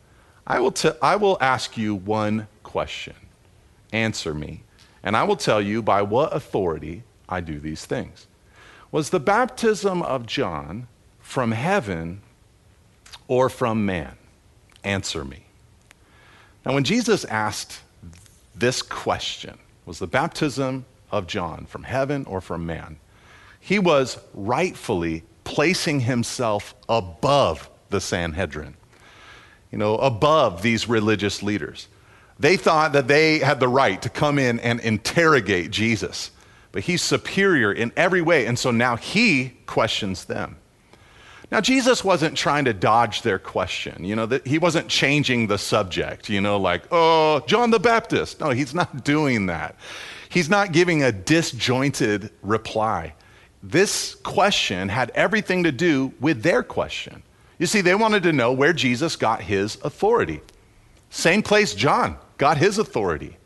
I 0.47 0.61
will, 0.61 0.73
t- 0.73 0.91
I 1.03 1.17
will 1.17 1.39
ask 1.41 1.77
you 1.77 1.95
one 1.95 2.49
question. 2.63 3.15
Answer 3.93 4.35
me 4.35 4.63
and 5.03 5.17
I 5.17 5.25
will 5.25 5.37
tell 5.37 5.61
you 5.61 5.83
by 5.83 6.03
what 6.03 6.35
authority 6.35 7.03
I 7.29 7.41
do 7.41 7.59
these 7.61 7.85
things. 7.85 8.27
Was 8.91 9.11
the 9.11 9.21
baptism 9.21 10.03
of 10.03 10.27
John 10.27 10.89
from 11.21 11.53
heaven 11.53 12.23
or 13.27 13.49
from 13.49 13.85
man? 13.85 14.17
Answer 14.83 15.25
me. 15.25 15.45
Now, 16.65 16.75
when 16.75 16.85
Jesus 16.85 17.25
asked 17.27 17.81
this 18.55 18.83
question, 18.83 19.59
was 19.87 19.99
the 19.99 20.07
baptism 20.07 20.85
of 21.11 21.27
John 21.27 21.67
from 21.67 21.85
heaven 21.85 22.25
or 22.27 22.41
from 22.41 22.67
man? 22.67 22.99
He 23.61 23.79
was 23.79 24.19
rightfully 24.35 25.25
placing 25.45 26.01
himself 26.01 26.75
above 26.89 27.71
the 27.91 28.01
Sanhedrin, 28.01 28.75
you 29.71 29.79
know, 29.79 29.97
above 29.97 30.63
these 30.63 30.89
religious 30.89 31.43
leaders. 31.43 31.89
They 32.39 32.57
thought 32.57 32.93
that 32.93 33.09
they 33.09 33.41
had 33.41 33.59
the 33.59 33.69
right 33.69 34.01
to 34.03 34.09
come 34.09 34.39
in 34.39 34.61
and 34.61 34.79
interrogate 34.81 35.71
Jesus, 35.71 36.31
but 36.71 36.85
he's 36.85 37.03
superior 37.03 37.73
in 37.73 37.93
every 37.97 38.23
way. 38.23 38.47
And 38.47 38.59
so 38.59 38.71
now 38.71 38.97
he 38.97 39.55
questions 39.67 40.25
them. 40.27 40.57
Now, 41.51 41.63
Jesus 41.63 42.05
wasn't 42.05 42.37
trying 42.37 42.67
to 42.67 42.75
dodge 42.75 43.23
their 43.23 43.39
question. 43.39 44.05
You 44.05 44.15
know, 44.15 44.27
that 44.27 44.47
he 44.47 44.59
wasn't 44.59 44.89
changing 44.89 45.47
the 45.47 45.57
subject, 45.57 46.29
you 46.29 46.43
know, 46.43 46.59
like, 46.59 46.85
oh, 46.93 47.41
John 47.47 47.71
the 47.71 47.81
Baptist. 47.81 48.39
No, 48.41 48.51
he's 48.51 48.75
not 48.75 49.03
doing 49.05 49.47
that. 49.47 49.75
He's 50.29 50.51
not 50.51 50.73
giving 50.73 51.03
a 51.03 51.11
disjointed 51.11 52.31
reply. 52.43 53.15
This 53.63 54.15
question 54.15 54.91
had 54.91 55.11
everything 55.15 55.65
to 55.65 55.73
do 55.73 56.13
with 56.21 56.43
their 56.43 56.63
question. 56.63 57.23
You 57.59 57.67
see, 57.67 57.81
they 57.81 57.95
wanted 57.95 58.23
to 58.25 58.33
know 58.33 58.53
where 58.53 58.75
Jesus 58.75 59.17
got 59.17 59.41
his 59.41 59.79
authority. 59.83 60.43
Same 61.11 61.43
place 61.43 61.75
John 61.75 62.19
got 62.39 62.57
his 62.57 62.79
authority. 62.79 63.37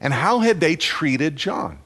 And 0.00 0.12
how 0.12 0.40
had 0.40 0.58
they 0.58 0.74
treated 0.74 1.36
John? 1.36 1.78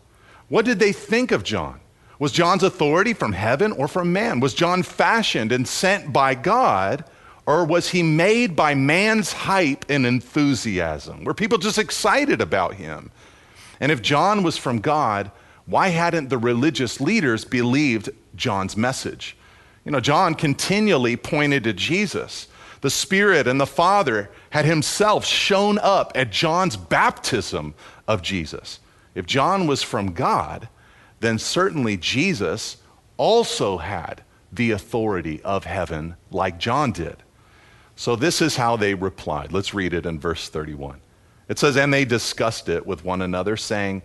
What 0.48 0.64
did 0.64 0.78
they 0.78 0.92
think 0.92 1.32
of 1.32 1.44
John? 1.44 1.80
Was 2.18 2.32
John's 2.32 2.62
authority 2.62 3.12
from 3.12 3.32
heaven 3.32 3.72
or 3.72 3.88
from 3.88 4.12
man? 4.12 4.40
Was 4.40 4.54
John 4.54 4.82
fashioned 4.82 5.52
and 5.52 5.68
sent 5.68 6.12
by 6.12 6.34
God, 6.34 7.04
Or 7.46 7.64
was 7.64 7.90
he 7.90 8.02
made 8.02 8.56
by 8.56 8.74
man's 8.74 9.32
hype 9.32 9.84
and 9.88 10.04
enthusiasm? 10.04 11.24
Were 11.24 11.34
people 11.34 11.58
just 11.58 11.78
excited 11.78 12.40
about 12.40 12.74
him? 12.74 13.12
And 13.78 13.92
if 13.92 14.02
John 14.02 14.42
was 14.42 14.58
from 14.58 14.80
God, 14.80 15.30
why 15.64 15.88
hadn't 15.88 16.28
the 16.28 16.38
religious 16.38 17.00
leaders 17.00 17.44
believed 17.44 18.10
John's 18.34 18.76
message? 18.76 19.36
You 19.84 19.92
know, 19.92 20.00
John 20.00 20.34
continually 20.34 21.16
pointed 21.16 21.62
to 21.64 21.72
Jesus. 21.72 22.48
The 22.80 22.90
Spirit 22.90 23.46
and 23.46 23.60
the 23.60 23.66
Father 23.66 24.30
had 24.50 24.64
himself 24.64 25.24
shown 25.24 25.78
up 25.78 26.12
at 26.14 26.30
John's 26.30 26.76
baptism 26.76 27.74
of 28.06 28.22
Jesus. 28.22 28.80
If 29.14 29.26
John 29.26 29.66
was 29.66 29.82
from 29.82 30.12
God, 30.12 30.68
then 31.20 31.38
certainly 31.38 31.96
Jesus 31.96 32.76
also 33.16 33.78
had 33.78 34.22
the 34.52 34.70
authority 34.70 35.42
of 35.42 35.64
heaven 35.64 36.16
like 36.30 36.58
John 36.58 36.92
did. 36.92 37.16
So 37.96 38.14
this 38.14 38.42
is 38.42 38.56
how 38.56 38.76
they 38.76 38.94
replied. 38.94 39.52
Let's 39.52 39.72
read 39.74 39.94
it 39.94 40.04
in 40.04 40.20
verse 40.20 40.48
31. 40.48 41.00
It 41.48 41.58
says, 41.58 41.76
And 41.76 41.92
they 41.92 42.04
discussed 42.04 42.68
it 42.68 42.86
with 42.86 43.04
one 43.04 43.22
another, 43.22 43.56
saying, 43.56 44.02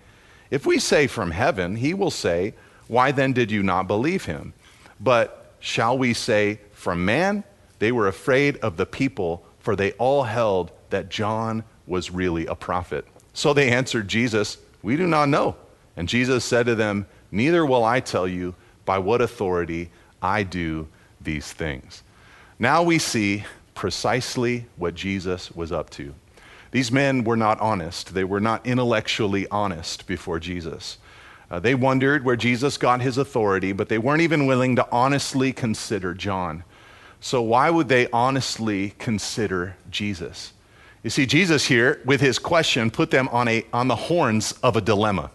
If 0.49 0.65
we 0.65 0.79
say 0.79 1.07
from 1.07 1.31
heaven, 1.31 1.75
he 1.75 1.93
will 1.93 2.11
say, 2.11 2.53
Why 2.87 3.11
then 3.11 3.33
did 3.33 3.51
you 3.51 3.63
not 3.63 3.87
believe 3.87 4.25
him? 4.25 4.53
But 4.99 5.55
shall 5.59 5.97
we 5.97 6.13
say 6.13 6.61
from 6.71 7.03
man? 7.03 7.43
They 7.81 7.91
were 7.91 8.07
afraid 8.07 8.57
of 8.57 8.77
the 8.77 8.85
people, 8.85 9.43
for 9.57 9.75
they 9.75 9.93
all 9.93 10.21
held 10.21 10.71
that 10.91 11.09
John 11.09 11.63
was 11.87 12.11
really 12.11 12.45
a 12.45 12.53
prophet. 12.53 13.07
So 13.33 13.55
they 13.55 13.71
answered 13.71 14.07
Jesus, 14.07 14.59
We 14.83 14.95
do 14.97 15.07
not 15.07 15.29
know. 15.29 15.55
And 15.97 16.07
Jesus 16.07 16.45
said 16.45 16.67
to 16.67 16.75
them, 16.75 17.07
Neither 17.31 17.65
will 17.65 17.83
I 17.83 17.99
tell 17.99 18.27
you 18.27 18.53
by 18.85 18.99
what 18.99 19.19
authority 19.19 19.89
I 20.21 20.43
do 20.43 20.89
these 21.19 21.51
things. 21.51 22.03
Now 22.59 22.83
we 22.83 22.99
see 22.99 23.45
precisely 23.73 24.67
what 24.75 24.93
Jesus 24.93 25.51
was 25.51 25.71
up 25.71 25.89
to. 25.91 26.13
These 26.69 26.91
men 26.91 27.23
were 27.23 27.35
not 27.35 27.59
honest. 27.59 28.13
They 28.13 28.23
were 28.23 28.39
not 28.39 28.63
intellectually 28.63 29.47
honest 29.49 30.05
before 30.05 30.39
Jesus. 30.39 30.99
Uh, 31.49 31.59
they 31.59 31.73
wondered 31.73 32.23
where 32.23 32.35
Jesus 32.35 32.77
got 32.77 33.01
his 33.01 33.17
authority, 33.17 33.71
but 33.71 33.89
they 33.89 33.97
weren't 33.97 34.21
even 34.21 34.45
willing 34.45 34.75
to 34.75 34.87
honestly 34.91 35.51
consider 35.51 36.13
John. 36.13 36.63
So, 37.23 37.41
why 37.41 37.69
would 37.69 37.87
they 37.87 38.09
honestly 38.09 38.95
consider 38.97 39.75
Jesus? 39.91 40.53
You 41.03 41.11
see, 41.11 41.27
Jesus 41.27 41.65
here, 41.65 42.01
with 42.03 42.19
his 42.19 42.39
question, 42.39 42.89
put 42.89 43.11
them 43.11 43.27
on, 43.29 43.47
a, 43.47 43.65
on 43.71 43.87
the 43.87 43.95
horns 43.95 44.53
of 44.63 44.75
a 44.75 44.81
dilemma. 44.81 45.29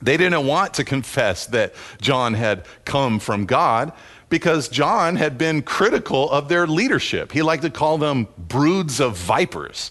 They 0.00 0.16
didn't 0.16 0.46
want 0.46 0.74
to 0.74 0.84
confess 0.84 1.46
that 1.46 1.74
John 2.00 2.34
had 2.34 2.66
come 2.84 3.18
from 3.18 3.46
God 3.46 3.92
because 4.28 4.68
John 4.68 5.16
had 5.16 5.38
been 5.38 5.62
critical 5.62 6.30
of 6.30 6.48
their 6.48 6.66
leadership. 6.66 7.32
He 7.32 7.42
liked 7.42 7.62
to 7.62 7.70
call 7.70 7.98
them 7.98 8.26
broods 8.36 9.00
of 9.00 9.16
vipers. 9.16 9.90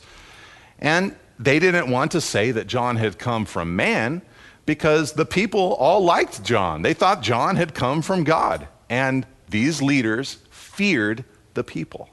And 0.79 1.15
they 1.39 1.59
didn't 1.59 1.89
want 1.89 2.11
to 2.11 2.21
say 2.21 2.51
that 2.51 2.67
John 2.67 2.97
had 2.97 3.17
come 3.17 3.45
from 3.45 3.75
man 3.75 4.21
because 4.65 5.13
the 5.13 5.25
people 5.25 5.73
all 5.73 6.03
liked 6.03 6.43
John. 6.43 6.81
They 6.81 6.93
thought 6.93 7.21
John 7.21 7.55
had 7.55 7.73
come 7.73 8.01
from 8.01 8.23
God. 8.23 8.67
And 8.89 9.25
these 9.49 9.81
leaders 9.81 10.37
feared 10.73 11.23
the 11.53 11.63
people. 11.63 12.09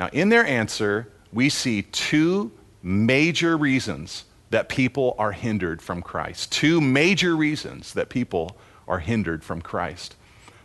Now, 0.00 0.08
in 0.12 0.28
their 0.28 0.44
answer, 0.44 1.08
we 1.32 1.48
see 1.48 1.82
two 1.82 2.52
major 2.82 3.56
reasons 3.56 4.24
that 4.50 4.68
people 4.68 5.14
are 5.18 5.32
hindered 5.32 5.80
from 5.80 6.02
Christ. 6.02 6.52
Two 6.52 6.80
major 6.80 7.36
reasons 7.36 7.94
that 7.94 8.08
people 8.08 8.56
are 8.86 8.98
hindered 8.98 9.44
from 9.44 9.62
Christ. 9.62 10.16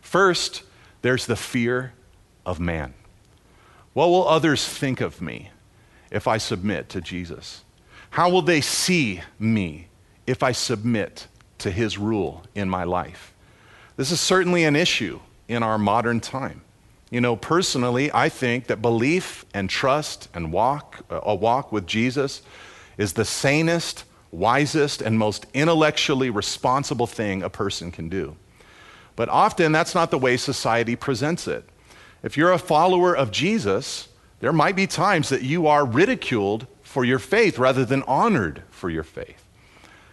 First, 0.02 0.64
there's 1.02 1.26
the 1.26 1.36
fear 1.36 1.94
of 2.46 2.60
man. 2.60 2.94
What 3.94 4.10
will 4.10 4.28
others 4.28 4.68
think 4.68 5.02
of 5.02 5.22
me? 5.22 5.52
if 6.12 6.28
I 6.28 6.38
submit 6.38 6.90
to 6.90 7.02
Jesus? 7.02 7.64
How 8.12 8.30
will 8.30 8.42
they 8.42 8.62
see 8.62 9.22
me 9.40 9.88
if 10.26 10.44
I 10.44 10.52
submit 10.52 11.28
to 11.60 11.72
his 11.72 11.98
rule 11.98 12.44
in 12.56 12.70
my 12.70 12.84
life? 12.84 13.34
This 13.96 14.12
is 14.12 14.20
certainly 14.20 14.64
an 14.64 14.76
issue 14.76 15.20
in 15.48 15.64
our 15.64 15.78
modern 15.78 16.20
time. 16.20 16.62
You 17.10 17.22
know, 17.22 17.36
personally, 17.36 18.12
I 18.14 18.28
think 18.30 18.68
that 18.68 18.82
belief 18.82 19.46
and 19.54 19.70
trust 19.70 20.28
and 20.34 20.52
walk, 20.52 21.06
uh, 21.10 21.22
a 21.24 21.34
walk 21.34 21.72
with 21.72 21.88
Jesus 21.88 22.42
is 22.98 23.14
the 23.14 23.24
sanest, 23.24 24.04
wisest, 24.32 25.02
and 25.02 25.18
most 25.18 25.46
intellectually 25.54 26.30
responsible 26.30 27.08
thing 27.08 27.44
a 27.44 27.50
person 27.50 27.92
can 27.92 28.10
do. 28.10 28.36
But 29.16 29.30
often 29.30 29.72
that's 29.72 29.96
not 29.96 30.12
the 30.12 30.18
way 30.18 30.36
society 30.36 30.96
presents 30.96 31.48
it. 31.48 31.68
If 32.24 32.36
you're 32.36 32.52
a 32.52 32.60
follower 32.60 33.16
of 33.16 33.32
Jesus, 33.32 34.10
there 34.42 34.54
might 34.54 34.76
be 34.76 34.86
times 34.86 35.30
that 35.30 35.44
you 35.44 35.68
are 35.68 35.86
ridiculed 35.86 36.68
for 36.84 37.06
your 37.06 37.20
faith 37.20 37.58
rather 37.58 37.86
than 37.86 38.04
honored 38.04 38.64
for 38.70 38.90
your 38.90 39.04
faith. 39.04 39.44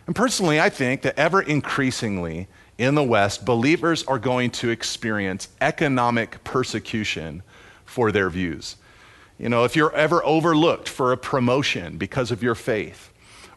And 0.06 0.14
personally, 0.14 0.60
I 0.60 0.70
think 0.70 1.02
that 1.02 1.18
ever 1.18 1.42
increasingly 1.42 2.46
in 2.78 2.94
the 2.94 3.02
West, 3.02 3.44
believers 3.44 4.04
are 4.04 4.18
going 4.18 4.50
to 4.50 4.70
experience 4.70 5.48
economic 5.60 6.42
persecution 6.44 7.42
for 7.84 8.10
their 8.10 8.28
views. 8.30 8.76
You 9.38 9.48
know, 9.48 9.64
if 9.64 9.76
you're 9.76 9.94
ever 9.94 10.24
overlooked 10.24 10.88
for 10.88 11.12
a 11.12 11.16
promotion 11.16 11.98
because 11.98 12.30
of 12.30 12.42
your 12.42 12.54
faith, 12.54 13.10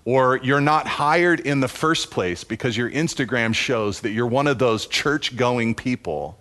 or 0.06 0.38
you're 0.38 0.62
not 0.62 0.88
hired 0.88 1.42
in 1.42 1.60
the 1.60 1.68
first 1.68 2.12
place 2.12 2.44
because 2.44 2.78
your 2.78 2.90
Instagram 2.90 3.54
shows 3.54 4.00
that 4.02 4.12
you're 4.12 4.26
one 4.28 4.48
of 4.48 4.58
those 4.58 4.88
church 4.88 5.36
going 5.36 5.76
people, 5.76 6.38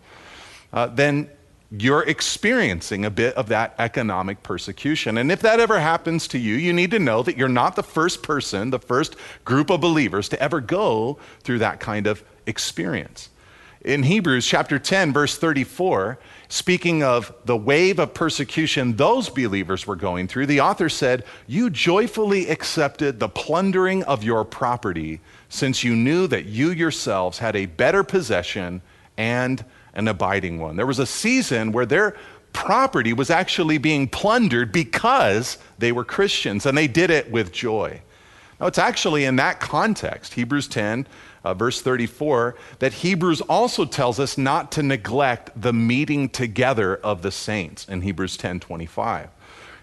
uh, 0.73 0.87
then 0.87 1.29
you're 1.73 2.05
experiencing 2.05 3.05
a 3.05 3.11
bit 3.11 3.35
of 3.35 3.49
that 3.49 3.75
economic 3.79 4.41
persecution. 4.43 5.19
And 5.19 5.33
if 5.33 5.41
that 5.41 5.59
ever 5.59 5.81
happens 5.81 6.29
to 6.29 6.39
you, 6.39 6.55
you 6.55 6.73
need 6.73 6.93
to 6.93 7.01
know 7.01 7.25
that 7.25 7.37
you're 7.37 7.49
not 7.49 7.75
the 7.75 7.83
first 7.83 8.23
person, 8.23 8.71
the 8.71 8.79
first 8.79 9.17
group 9.45 9.71
of 9.71 9.81
believers 9.81 10.29
to 10.29 10.41
ever 10.41 10.61
go 10.61 11.19
through 11.41 11.59
that 11.59 11.81
kind 11.81 12.07
of 12.07 12.23
experience. 12.47 13.31
In 13.87 14.03
Hebrews 14.03 14.45
chapter 14.45 14.81
10, 14.81 15.13
verse 15.13 15.39
34, 15.39 16.19
speaking 16.49 17.05
of 17.05 17.33
the 17.45 17.57
wave 17.57 18.01
of 18.01 18.15
persecution 18.15 18.97
those 18.97 19.29
believers 19.29 19.87
were 19.87 19.95
going 19.95 20.27
through, 20.27 20.47
the 20.47 20.61
author 20.61 20.89
said, 20.89 21.25
You 21.47 21.71
joyfully 21.71 22.49
accepted 22.49 23.21
the 23.21 23.29
plundering 23.29 24.03
of 24.03 24.25
your 24.25 24.45
property, 24.45 25.21
since 25.49 25.85
you 25.85 25.95
knew 25.95 26.27
that 26.27 26.47
you 26.47 26.71
yourselves 26.71 27.39
had 27.39 27.55
a 27.55 27.67
better 27.67 28.03
possession 28.03 28.83
and 29.17 29.65
an 29.95 30.09
abiding 30.09 30.59
one. 30.59 30.75
There 30.75 30.87
was 30.87 30.99
a 30.99 31.07
season 31.07 31.71
where 31.71 31.87
their 31.87 32.17
property 32.53 33.13
was 33.13 33.31
actually 33.31 33.79
being 33.79 34.09
plundered 34.09 34.73
because 34.73 35.59
they 35.79 35.93
were 35.93 36.05
Christians, 36.05 36.67
and 36.67 36.77
they 36.77 36.89
did 36.89 37.11
it 37.11 37.31
with 37.31 37.53
joy. 37.53 38.01
Now, 38.61 38.67
it's 38.67 38.79
actually 38.79 39.25
in 39.25 39.37
that 39.37 39.61
context, 39.61 40.35
Hebrews 40.35 40.69
10, 40.69 41.07
uh, 41.45 41.55
verse 41.55 41.83
34, 41.83 42.57
that 42.79 42.95
Hebrews 42.95 43.43
also 43.43 43.85
tells 43.85 44.19
us 44.19 44.39
not 44.39 44.73
to 44.73 44.83
neglect 44.83 45.51
the 45.61 45.73
meeting 45.73 46.29
together 46.29 46.97
of 46.97 47.23
the 47.23 47.31
saints 47.31 47.87
in 47.87 48.01
Hebrews 48.01 48.37
10 48.37 48.61
25. 48.61 49.29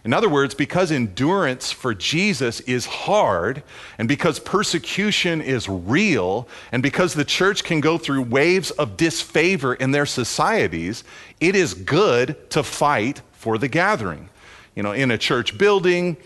In 0.05 0.11
other 0.11 0.27
words, 0.27 0.53
because 0.53 0.91
endurance 0.91 1.71
for 1.71 1.93
Jesus 1.93 2.59
is 2.61 2.85
hard, 2.85 3.63
and 3.97 4.05
because 4.05 4.37
persecution 4.37 5.41
is 5.41 5.69
real, 5.69 6.49
and 6.73 6.83
because 6.83 7.13
the 7.13 7.23
church 7.23 7.63
can 7.63 7.79
go 7.79 7.97
through 7.97 8.23
waves 8.23 8.71
of 8.71 8.97
disfavor 8.97 9.73
in 9.75 9.91
their 9.91 10.05
societies, 10.05 11.05
it 11.39 11.55
is 11.55 11.73
good 11.73 12.49
to 12.49 12.63
fight 12.63 13.21
for 13.31 13.57
the 13.57 13.69
gathering. 13.69 14.27
You 14.75 14.83
know, 14.83 14.91
in 14.91 15.09
a 15.09 15.17
church 15.17 15.57
building, 15.57 16.17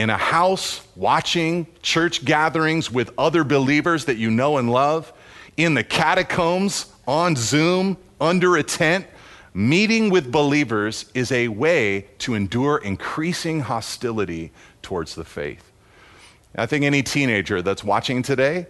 in 0.00 0.08
a 0.08 0.16
house, 0.16 0.80
watching 0.96 1.66
church 1.82 2.24
gatherings 2.24 2.90
with 2.90 3.12
other 3.18 3.44
believers 3.44 4.06
that 4.06 4.16
you 4.16 4.30
know 4.30 4.56
and 4.56 4.72
love, 4.72 5.12
in 5.56 5.74
the 5.74 5.84
catacombs, 5.84 6.92
on 7.06 7.36
Zoom, 7.36 7.96
under 8.20 8.56
a 8.56 8.62
tent 8.62 9.06
Meeting 9.52 10.10
with 10.10 10.30
believers 10.30 11.06
is 11.12 11.32
a 11.32 11.48
way 11.48 12.06
to 12.18 12.34
endure 12.34 12.78
increasing 12.78 13.60
hostility 13.60 14.52
towards 14.80 15.16
the 15.16 15.24
faith. 15.24 15.72
I 16.54 16.66
think 16.66 16.84
any 16.84 17.02
teenager 17.02 17.60
that's 17.60 17.82
watching 17.82 18.22
today 18.22 18.68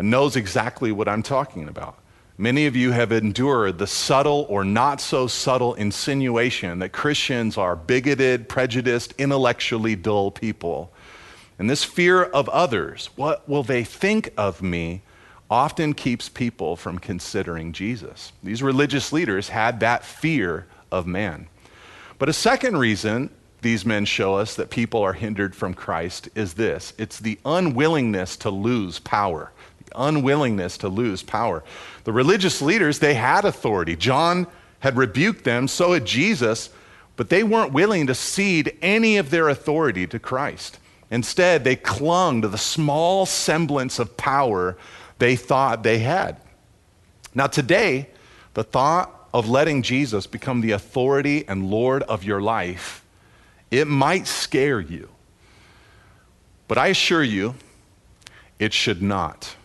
knows 0.00 0.34
exactly 0.34 0.92
what 0.92 1.08
I'm 1.08 1.22
talking 1.22 1.68
about. 1.68 1.98
Many 2.36 2.66
of 2.66 2.74
you 2.74 2.90
have 2.90 3.12
endured 3.12 3.78
the 3.78 3.86
subtle 3.86 4.44
or 4.48 4.64
not 4.64 5.00
so 5.00 5.28
subtle 5.28 5.74
insinuation 5.74 6.80
that 6.80 6.90
Christians 6.90 7.56
are 7.56 7.76
bigoted, 7.76 8.48
prejudiced, 8.48 9.14
intellectually 9.18 9.94
dull 9.94 10.32
people. 10.32 10.92
And 11.60 11.70
this 11.70 11.84
fear 11.84 12.24
of 12.24 12.48
others, 12.48 13.10
what 13.14 13.48
will 13.48 13.62
they 13.62 13.84
think 13.84 14.32
of 14.36 14.62
me, 14.62 15.02
often 15.48 15.94
keeps 15.94 16.28
people 16.28 16.74
from 16.74 16.98
considering 16.98 17.72
Jesus. 17.72 18.32
These 18.42 18.64
religious 18.64 19.12
leaders 19.12 19.50
had 19.50 19.78
that 19.80 20.04
fear 20.04 20.66
of 20.90 21.06
man. 21.06 21.46
But 22.18 22.28
a 22.28 22.32
second 22.32 22.78
reason 22.78 23.30
these 23.60 23.86
men 23.86 24.04
show 24.04 24.34
us 24.34 24.56
that 24.56 24.70
people 24.70 25.02
are 25.02 25.12
hindered 25.12 25.54
from 25.54 25.72
Christ 25.72 26.28
is 26.34 26.54
this 26.54 26.92
it's 26.98 27.20
the 27.20 27.38
unwillingness 27.44 28.36
to 28.38 28.50
lose 28.50 28.98
power. 28.98 29.52
Unwillingness 29.94 30.78
to 30.78 30.88
lose 30.88 31.22
power. 31.22 31.62
The 32.04 32.12
religious 32.12 32.60
leaders, 32.60 32.98
they 32.98 33.14
had 33.14 33.44
authority. 33.44 33.96
John 33.96 34.46
had 34.80 34.96
rebuked 34.96 35.44
them, 35.44 35.68
so 35.68 35.92
had 35.92 36.04
Jesus. 36.04 36.70
But 37.16 37.30
they 37.30 37.42
weren't 37.42 37.72
willing 37.72 38.06
to 38.08 38.14
cede 38.14 38.76
any 38.82 39.16
of 39.16 39.30
their 39.30 39.48
authority 39.48 40.06
to 40.08 40.18
Christ. 40.18 40.78
Instead, 41.10 41.64
they 41.64 41.76
clung 41.76 42.42
to 42.42 42.48
the 42.48 42.58
small 42.58 43.24
semblance 43.26 43.98
of 43.98 44.16
power 44.16 44.76
they 45.18 45.36
thought 45.36 45.82
they 45.82 45.98
had. 45.98 46.38
Now, 47.34 47.46
today, 47.46 48.08
the 48.54 48.64
thought 48.64 49.28
of 49.32 49.48
letting 49.48 49.82
Jesus 49.82 50.26
become 50.26 50.60
the 50.60 50.72
authority 50.72 51.46
and 51.48 51.70
Lord 51.70 52.02
of 52.04 52.24
your 52.24 52.40
life, 52.40 53.04
it 53.70 53.86
might 53.86 54.26
scare 54.26 54.80
you. 54.80 55.08
But 56.68 56.78
I 56.78 56.88
assure 56.88 57.22
you, 57.22 57.54
it 58.58 58.72
should 58.72 59.02
not. 59.02 59.56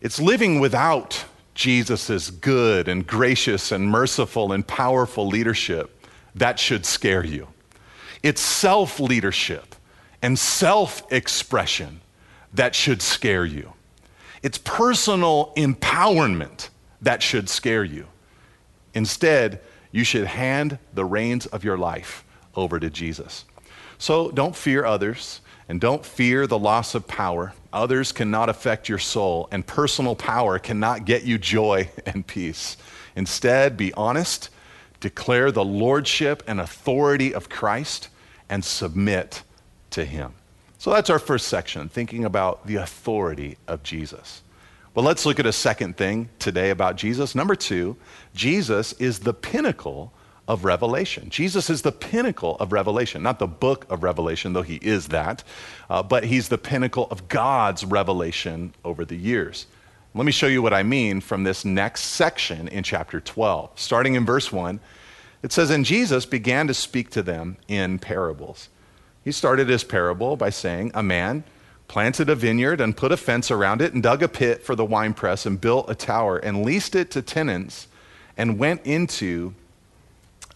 It's 0.00 0.20
living 0.20 0.60
without 0.60 1.24
Jesus' 1.54 2.30
good 2.30 2.86
and 2.86 3.06
gracious 3.06 3.72
and 3.72 3.88
merciful 3.88 4.52
and 4.52 4.66
powerful 4.66 5.26
leadership 5.26 6.06
that 6.34 6.60
should 6.60 6.86
scare 6.86 7.24
you. 7.24 7.48
It's 8.22 8.40
self 8.40 9.00
leadership 9.00 9.74
and 10.22 10.38
self 10.38 11.10
expression 11.12 12.00
that 12.54 12.74
should 12.74 13.02
scare 13.02 13.44
you. 13.44 13.72
It's 14.42 14.58
personal 14.58 15.52
empowerment 15.56 16.68
that 17.02 17.22
should 17.22 17.48
scare 17.48 17.84
you. 17.84 18.06
Instead, 18.94 19.60
you 19.90 20.04
should 20.04 20.26
hand 20.26 20.78
the 20.94 21.04
reins 21.04 21.46
of 21.46 21.64
your 21.64 21.76
life 21.76 22.24
over 22.54 22.78
to 22.78 22.88
Jesus. 22.88 23.44
So 23.98 24.30
don't 24.30 24.54
fear 24.54 24.84
others 24.84 25.40
and 25.68 25.80
don't 25.80 26.04
fear 26.04 26.46
the 26.46 26.58
loss 26.58 26.94
of 26.94 27.06
power. 27.06 27.52
Others 27.72 28.12
cannot 28.12 28.48
affect 28.48 28.88
your 28.88 28.98
soul, 28.98 29.48
and 29.52 29.66
personal 29.66 30.16
power 30.16 30.58
cannot 30.58 31.04
get 31.04 31.24
you 31.24 31.38
joy 31.38 31.90
and 32.06 32.26
peace. 32.26 32.76
Instead, 33.14 33.76
be 33.76 33.92
honest, 33.94 34.50
declare 35.00 35.52
the 35.52 35.64
lordship 35.64 36.42
and 36.46 36.60
authority 36.60 37.34
of 37.34 37.48
Christ, 37.48 38.08
and 38.48 38.64
submit 38.64 39.42
to 39.90 40.04
him. 40.04 40.32
So 40.78 40.90
that's 40.90 41.10
our 41.10 41.18
first 41.18 41.48
section, 41.48 41.88
thinking 41.88 42.24
about 42.24 42.66
the 42.66 42.76
authority 42.76 43.58
of 43.66 43.82
Jesus. 43.82 44.42
Well, 44.94 45.04
let's 45.04 45.26
look 45.26 45.38
at 45.38 45.46
a 45.46 45.52
second 45.52 45.96
thing 45.96 46.28
today 46.38 46.70
about 46.70 46.96
Jesus. 46.96 47.34
Number 47.34 47.54
two, 47.54 47.96
Jesus 48.34 48.94
is 48.94 49.20
the 49.20 49.34
pinnacle 49.34 50.12
of 50.48 50.64
revelation. 50.64 51.28
Jesus 51.28 51.68
is 51.68 51.82
the 51.82 51.92
pinnacle 51.92 52.56
of 52.56 52.72
revelation, 52.72 53.22
not 53.22 53.38
the 53.38 53.46
book 53.46 53.86
of 53.90 54.02
Revelation, 54.02 54.54
though 54.54 54.62
he 54.62 54.76
is 54.76 55.08
that, 55.08 55.44
uh, 55.90 56.02
but 56.02 56.24
he's 56.24 56.48
the 56.48 56.58
pinnacle 56.58 57.06
of 57.10 57.28
God's 57.28 57.84
revelation 57.84 58.74
over 58.84 59.04
the 59.04 59.14
years. 59.14 59.66
Let 60.14 60.24
me 60.24 60.32
show 60.32 60.46
you 60.46 60.62
what 60.62 60.72
I 60.72 60.82
mean 60.82 61.20
from 61.20 61.44
this 61.44 61.66
next 61.66 62.00
section 62.00 62.66
in 62.68 62.82
chapter 62.82 63.20
12. 63.20 63.70
Starting 63.76 64.14
in 64.14 64.24
verse 64.24 64.50
1, 64.50 64.80
it 65.42 65.52
says, 65.52 65.70
And 65.70 65.84
Jesus 65.84 66.24
began 66.24 66.66
to 66.66 66.74
speak 66.74 67.10
to 67.10 67.22
them 67.22 67.58
in 67.68 67.98
parables. 67.98 68.70
He 69.22 69.32
started 69.32 69.68
his 69.68 69.84
parable 69.84 70.34
by 70.36 70.48
saying, 70.48 70.92
A 70.94 71.02
man 71.02 71.44
planted 71.88 72.30
a 72.30 72.34
vineyard 72.34 72.80
and 72.80 72.96
put 72.96 73.12
a 73.12 73.16
fence 73.18 73.50
around 73.50 73.82
it 73.82 73.92
and 73.92 74.02
dug 74.02 74.22
a 74.22 74.28
pit 74.28 74.62
for 74.62 74.74
the 74.74 74.84
winepress 74.84 75.44
and 75.44 75.60
built 75.60 75.90
a 75.90 75.94
tower 75.94 76.38
and 76.38 76.64
leased 76.64 76.94
it 76.94 77.10
to 77.10 77.20
tenants 77.20 77.88
and 78.36 78.58
went 78.58 78.80
into 78.86 79.54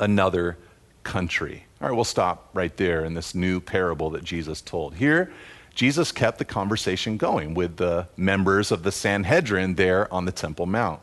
another 0.02 0.59
country. 1.04 1.64
All 1.80 1.88
right, 1.88 1.94
we'll 1.94 2.04
stop 2.04 2.50
right 2.54 2.76
there 2.76 3.04
in 3.04 3.14
this 3.14 3.35
new 3.35 3.61
parable 3.61 4.11
that 4.11 4.25
Jesus 4.25 4.61
told. 4.61 4.94
Here, 4.94 5.32
Jesus 5.75 6.12
kept 6.12 6.38
the 6.38 6.44
conversation 6.44 7.16
going 7.16 7.54
with 7.54 7.76
the 7.76 8.09
members 8.16 8.71
of 8.71 8.82
the 8.82 8.92
Sanhedrin 8.92 9.76
there 9.76 10.12
on 10.12 10.25
the 10.25 10.32
Temple 10.32 10.66
Mount. 10.66 11.00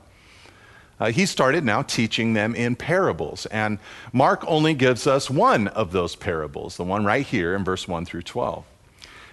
Uh, 0.99 1.11
he 1.11 1.25
started 1.25 1.63
now 1.63 1.81
teaching 1.81 2.33
them 2.33 2.53
in 2.53 2.75
parables. 2.75 3.45
And 3.47 3.79
Mark 4.11 4.43
only 4.45 4.73
gives 4.73 5.07
us 5.07 5.29
one 5.29 5.69
of 5.69 5.91
those 5.91 6.15
parables, 6.15 6.75
the 6.75 6.83
one 6.83 7.05
right 7.05 7.25
here 7.25 7.55
in 7.55 7.63
verse 7.63 7.87
1 7.87 8.05
through 8.05 8.23
12. 8.23 8.65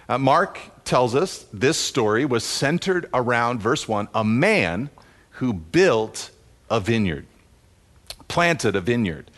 Uh, 0.09 0.17
Mark 0.17 0.59
tells 0.85 1.13
us 1.13 1.45
this 1.51 1.77
story 1.77 2.23
was 2.23 2.45
centered 2.45 3.09
around, 3.13 3.59
verse 3.59 3.87
1, 3.87 4.07
a 4.15 4.23
man 4.23 4.89
who 5.31 5.51
built 5.51 6.31
a 6.69 6.79
vineyard, 6.79 7.25
planted 8.29 8.75
a 8.75 8.81
vineyard. 8.81 9.29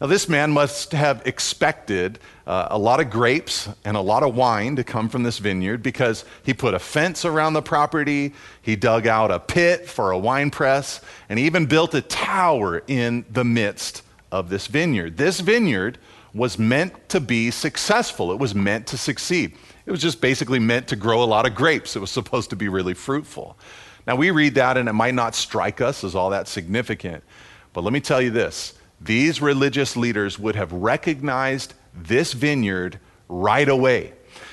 Now, 0.00 0.06
this 0.06 0.28
man 0.28 0.52
must 0.52 0.92
have 0.92 1.26
expected 1.26 2.20
uh, 2.46 2.68
a 2.70 2.78
lot 2.78 3.00
of 3.00 3.10
grapes 3.10 3.68
and 3.84 3.96
a 3.96 4.00
lot 4.00 4.22
of 4.22 4.36
wine 4.36 4.76
to 4.76 4.84
come 4.84 5.08
from 5.08 5.24
this 5.24 5.38
vineyard 5.38 5.82
because 5.82 6.24
he 6.44 6.54
put 6.54 6.72
a 6.72 6.78
fence 6.78 7.24
around 7.24 7.54
the 7.54 7.62
property, 7.62 8.32
he 8.62 8.76
dug 8.76 9.08
out 9.08 9.32
a 9.32 9.40
pit 9.40 9.88
for 9.88 10.12
a 10.12 10.18
wine 10.18 10.52
press, 10.52 11.00
and 11.28 11.36
he 11.36 11.46
even 11.46 11.66
built 11.66 11.94
a 11.94 12.00
tower 12.00 12.84
in 12.86 13.24
the 13.28 13.44
midst 13.44 14.02
of 14.30 14.50
this 14.50 14.68
vineyard. 14.68 15.16
This 15.16 15.40
vineyard 15.40 15.98
was 16.32 16.60
meant 16.60 17.08
to 17.08 17.18
be 17.18 17.50
successful, 17.50 18.30
it 18.30 18.38
was 18.38 18.54
meant 18.54 18.86
to 18.88 18.96
succeed. 18.96 19.56
It 19.84 19.90
was 19.90 20.00
just 20.00 20.20
basically 20.20 20.60
meant 20.60 20.86
to 20.88 20.96
grow 20.96 21.24
a 21.24 21.26
lot 21.26 21.44
of 21.44 21.56
grapes, 21.56 21.96
it 21.96 22.00
was 22.00 22.12
supposed 22.12 22.50
to 22.50 22.56
be 22.56 22.68
really 22.68 22.94
fruitful. 22.94 23.58
Now, 24.06 24.14
we 24.14 24.30
read 24.30 24.54
that 24.54 24.76
and 24.76 24.88
it 24.88 24.92
might 24.92 25.14
not 25.14 25.34
strike 25.34 25.80
us 25.80 26.04
as 26.04 26.14
all 26.14 26.30
that 26.30 26.46
significant, 26.46 27.24
but 27.72 27.82
let 27.82 27.92
me 27.92 28.00
tell 28.00 28.22
you 28.22 28.30
this 28.30 28.77
these 29.00 29.40
religious 29.40 29.96
leaders 29.96 30.38
would 30.38 30.56
have 30.56 30.72
recognized 30.72 31.74
this 31.94 32.32
vineyard 32.32 32.98
right 33.28 33.68
away 33.68 34.12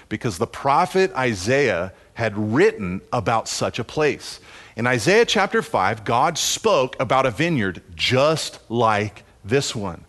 because 0.10 0.38
the 0.38 0.48
prophet 0.48 1.12
Isaiah 1.16 1.94
had 2.14 2.38
written 2.38 3.02
about 3.12 3.48
such 3.48 3.80
a 3.80 3.84
place. 3.84 4.40
In 4.76 4.88
Isaiah 4.88 5.26
chapter 5.26 5.62
5, 5.62 6.06
God 6.06 6.38
spoke 6.38 6.96
about 7.00 7.26
a 7.26 7.32
vineyard 7.32 7.82
just 7.96 8.60
like 8.70 9.24
this 9.44 9.76
one. 9.76 10.06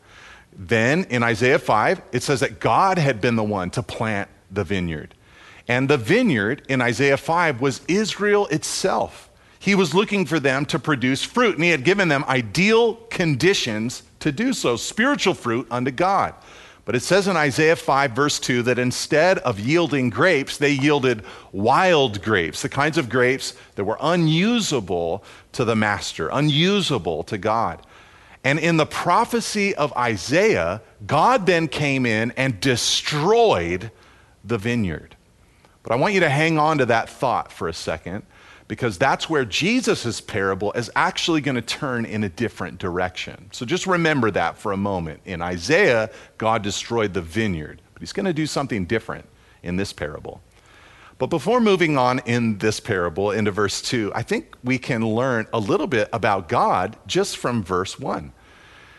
Then 0.53 1.05
in 1.05 1.22
Isaiah 1.22 1.59
5, 1.59 2.03
it 2.12 2.22
says 2.22 2.40
that 2.40 2.61
God 2.61 2.99
had 2.99 3.20
been 3.20 3.37
the 3.37 3.44
one 3.44 3.70
to 3.70 3.83
plant 3.83 4.29
the 4.51 4.64
vineyard. 4.64 5.14
And 5.68 5.88
the 5.88 5.99
vineyard 5.99 6.62
in 6.68 6.81
Isaiah 6.81 7.16
5 7.16 7.61
was 7.61 7.81
Israel 7.88 8.46
itself. 8.46 9.29
He 9.59 9.75
was 9.75 9.94
looking 9.94 10.27
for 10.27 10.38
them 10.38 10.64
to 10.66 10.79
produce 10.79 11.25
fruit, 11.25 11.57
and 11.57 11.64
he 11.64 11.70
had 11.70 11.85
given 11.85 12.09
them 12.09 12.25
ideal 12.29 12.94
conditions 13.11 14.03
to 14.20 14.33
do 14.33 14.52
so 14.52 14.76
spiritual 14.76 15.35
fruit 15.35 15.66
unto 15.70 15.90
God. 15.90 16.35
But 16.87 16.94
it 16.94 17.02
says 17.02 17.26
in 17.26 17.37
Isaiah 17.37 17.74
5, 17.74 18.12
verse 18.12 18.38
2, 18.38 18.62
that 18.62 18.79
instead 18.79 19.38
of 19.38 19.59
yielding 19.59 20.09
grapes, 20.09 20.57
they 20.57 20.70
yielded 20.70 21.24
wild 21.50 22.22
grapes, 22.22 22.62
the 22.62 22.68
kinds 22.68 22.96
of 22.96 23.09
grapes 23.09 23.55
that 23.74 23.85
were 23.85 23.98
unusable 24.00 25.24
to 25.52 25.64
the 25.64 25.74
master, 25.74 26.29
unusable 26.33 27.24
to 27.24 27.38
God. 27.38 27.85
And 28.44 28.61
in 28.61 28.76
the 28.76 28.87
prophecy 28.87 29.74
of 29.74 29.92
Isaiah, 29.96 30.81
God 31.05 31.46
then 31.46 31.66
came 31.66 32.07
in 32.07 32.31
and 32.37 32.61
destroyed 32.61 33.90
the 34.44 34.57
vineyard. 34.57 35.16
But 35.83 35.92
I 35.92 35.96
want 35.96 36.14
you 36.14 36.20
to 36.20 36.31
hang 36.31 36.57
on 36.57 36.79
to 36.79 36.87
that 36.87 37.11
thought 37.11 37.50
for 37.50 37.66
a 37.66 37.74
second 37.74 38.24
because 38.68 38.98
that's 38.98 39.31
where 39.31 39.44
Jesus' 39.44 40.20
parable 40.20 40.72
is 40.72 40.90
actually 40.96 41.40
going 41.40 41.55
to 41.55 41.62
turn 41.62 42.05
in 42.05 42.24
a 42.24 42.29
different 42.29 42.79
direction. 42.79 43.48
So 43.52 43.64
just 43.64 43.87
remember 43.87 44.31
that 44.33 44.59
for 44.59 44.72
a 44.72 44.76
moment. 44.76 45.20
In 45.24 45.40
Isaiah, 45.40 46.11
God 46.38 46.62
destroyed 46.62 47.14
the 47.14 47.22
vineyard, 47.22 47.81
but 47.94 48.02
he's 48.02 48.12
going 48.12 48.26
to 48.26 48.33
do 48.33 48.46
something 48.46 48.85
different 48.85 49.26
in 49.62 49.76
this 49.76 49.92
parable. 49.92 50.40
But 51.18 51.29
before 51.29 51.61
moving 51.61 51.96
on 51.96 52.18
in 52.20 52.59
this 52.59 52.79
parable 52.79 53.31
into 53.31 53.50
verse 53.50 53.81
2, 53.81 54.12
I 54.14 54.22
think 54.22 54.55
we 54.62 54.79
can 54.79 55.07
learn 55.07 55.46
a 55.52 55.59
little 55.59 55.87
bit 55.87 56.09
about 56.12 56.48
God 56.48 56.96
just 57.07 57.38
from 57.38 57.62
verse 57.62 57.98
1. 57.98 58.33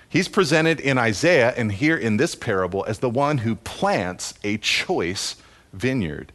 He's 0.09 0.27
presented 0.27 0.79
in 0.79 0.97
Isaiah 0.97 1.53
and 1.57 1.71
here 1.71 1.97
in 1.97 2.17
this 2.17 2.33
parable 2.33 2.85
as 2.87 2.99
the 2.99 3.09
one 3.09 3.39
who 3.39 3.55
plants 3.55 4.33
a 4.43 4.57
choice 4.57 5.35
vineyard. 5.73 6.31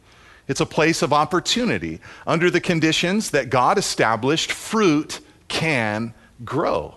It's 0.47 0.61
a 0.61 0.65
place 0.65 1.01
of 1.01 1.13
opportunity. 1.13 1.99
Under 2.27 2.49
the 2.49 2.61
conditions 2.61 3.31
that 3.31 3.49
God 3.49 3.77
established, 3.77 4.51
fruit 4.51 5.19
can 5.47 6.13
grow. 6.43 6.95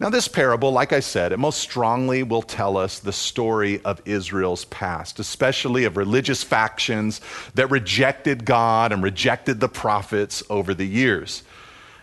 Now, 0.00 0.08
this 0.08 0.28
parable, 0.28 0.72
like 0.72 0.94
I 0.94 1.00
said, 1.00 1.30
it 1.30 1.38
most 1.38 1.60
strongly 1.60 2.22
will 2.22 2.40
tell 2.40 2.78
us 2.78 3.00
the 3.00 3.12
story 3.12 3.82
of 3.84 4.00
Israel's 4.06 4.64
past, 4.66 5.20
especially 5.20 5.84
of 5.84 5.98
religious 5.98 6.42
factions 6.42 7.20
that 7.54 7.70
rejected 7.70 8.46
God 8.46 8.92
and 8.92 9.02
rejected 9.02 9.60
the 9.60 9.68
prophets 9.68 10.42
over 10.48 10.72
the 10.72 10.86
years. 10.86 11.42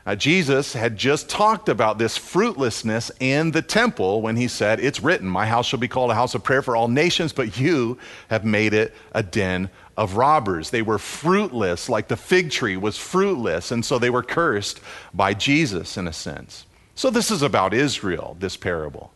Now, 0.05 0.13
Jesus 0.13 0.73
had 0.73 0.95
just 0.95 1.27
talked 1.27 1.69
about 1.69 1.97
this 1.97 2.17
fruitlessness 2.17 3.11
in 3.19 3.49
the 3.49 3.63
temple 3.63 4.21
when 4.21 4.35
he 4.35 4.47
said, 4.47 4.79
It's 4.79 5.01
written, 5.01 5.27
My 5.27 5.47
house 5.47 5.65
shall 5.65 5.79
be 5.79 5.87
called 5.87 6.11
a 6.11 6.15
house 6.15 6.35
of 6.35 6.43
prayer 6.43 6.61
for 6.61 6.75
all 6.75 6.87
nations, 6.87 7.33
but 7.33 7.59
you 7.59 7.97
have 8.29 8.45
made 8.45 8.75
it 8.75 8.93
a 9.13 9.23
den 9.23 9.71
of 9.97 10.15
robbers. 10.15 10.69
They 10.69 10.83
were 10.83 10.99
fruitless, 10.99 11.89
like 11.89 12.07
the 12.07 12.15
fig 12.15 12.51
tree 12.51 12.77
was 12.77 12.97
fruitless, 12.97 13.71
and 13.71 13.83
so 13.83 13.99
they 13.99 14.11
were 14.11 14.23
cursed 14.23 14.79
by 15.13 15.33
Jesus 15.33 15.97
in 15.97 16.07
a 16.07 16.13
sense. 16.13 16.65
So, 16.95 17.09
this 17.09 17.29
is 17.29 17.41
about 17.41 17.73
Israel, 17.73 18.37
this 18.39 18.55
parable. 18.55 19.11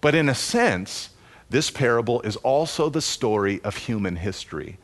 But 0.00 0.14
in 0.14 0.28
a 0.28 0.34
sense, 0.34 1.10
this 1.48 1.70
parable 1.70 2.22
is 2.22 2.36
also 2.36 2.88
the 2.88 3.00
story 3.00 3.60
of 3.62 3.76
human 3.76 4.16
history. 4.16 4.78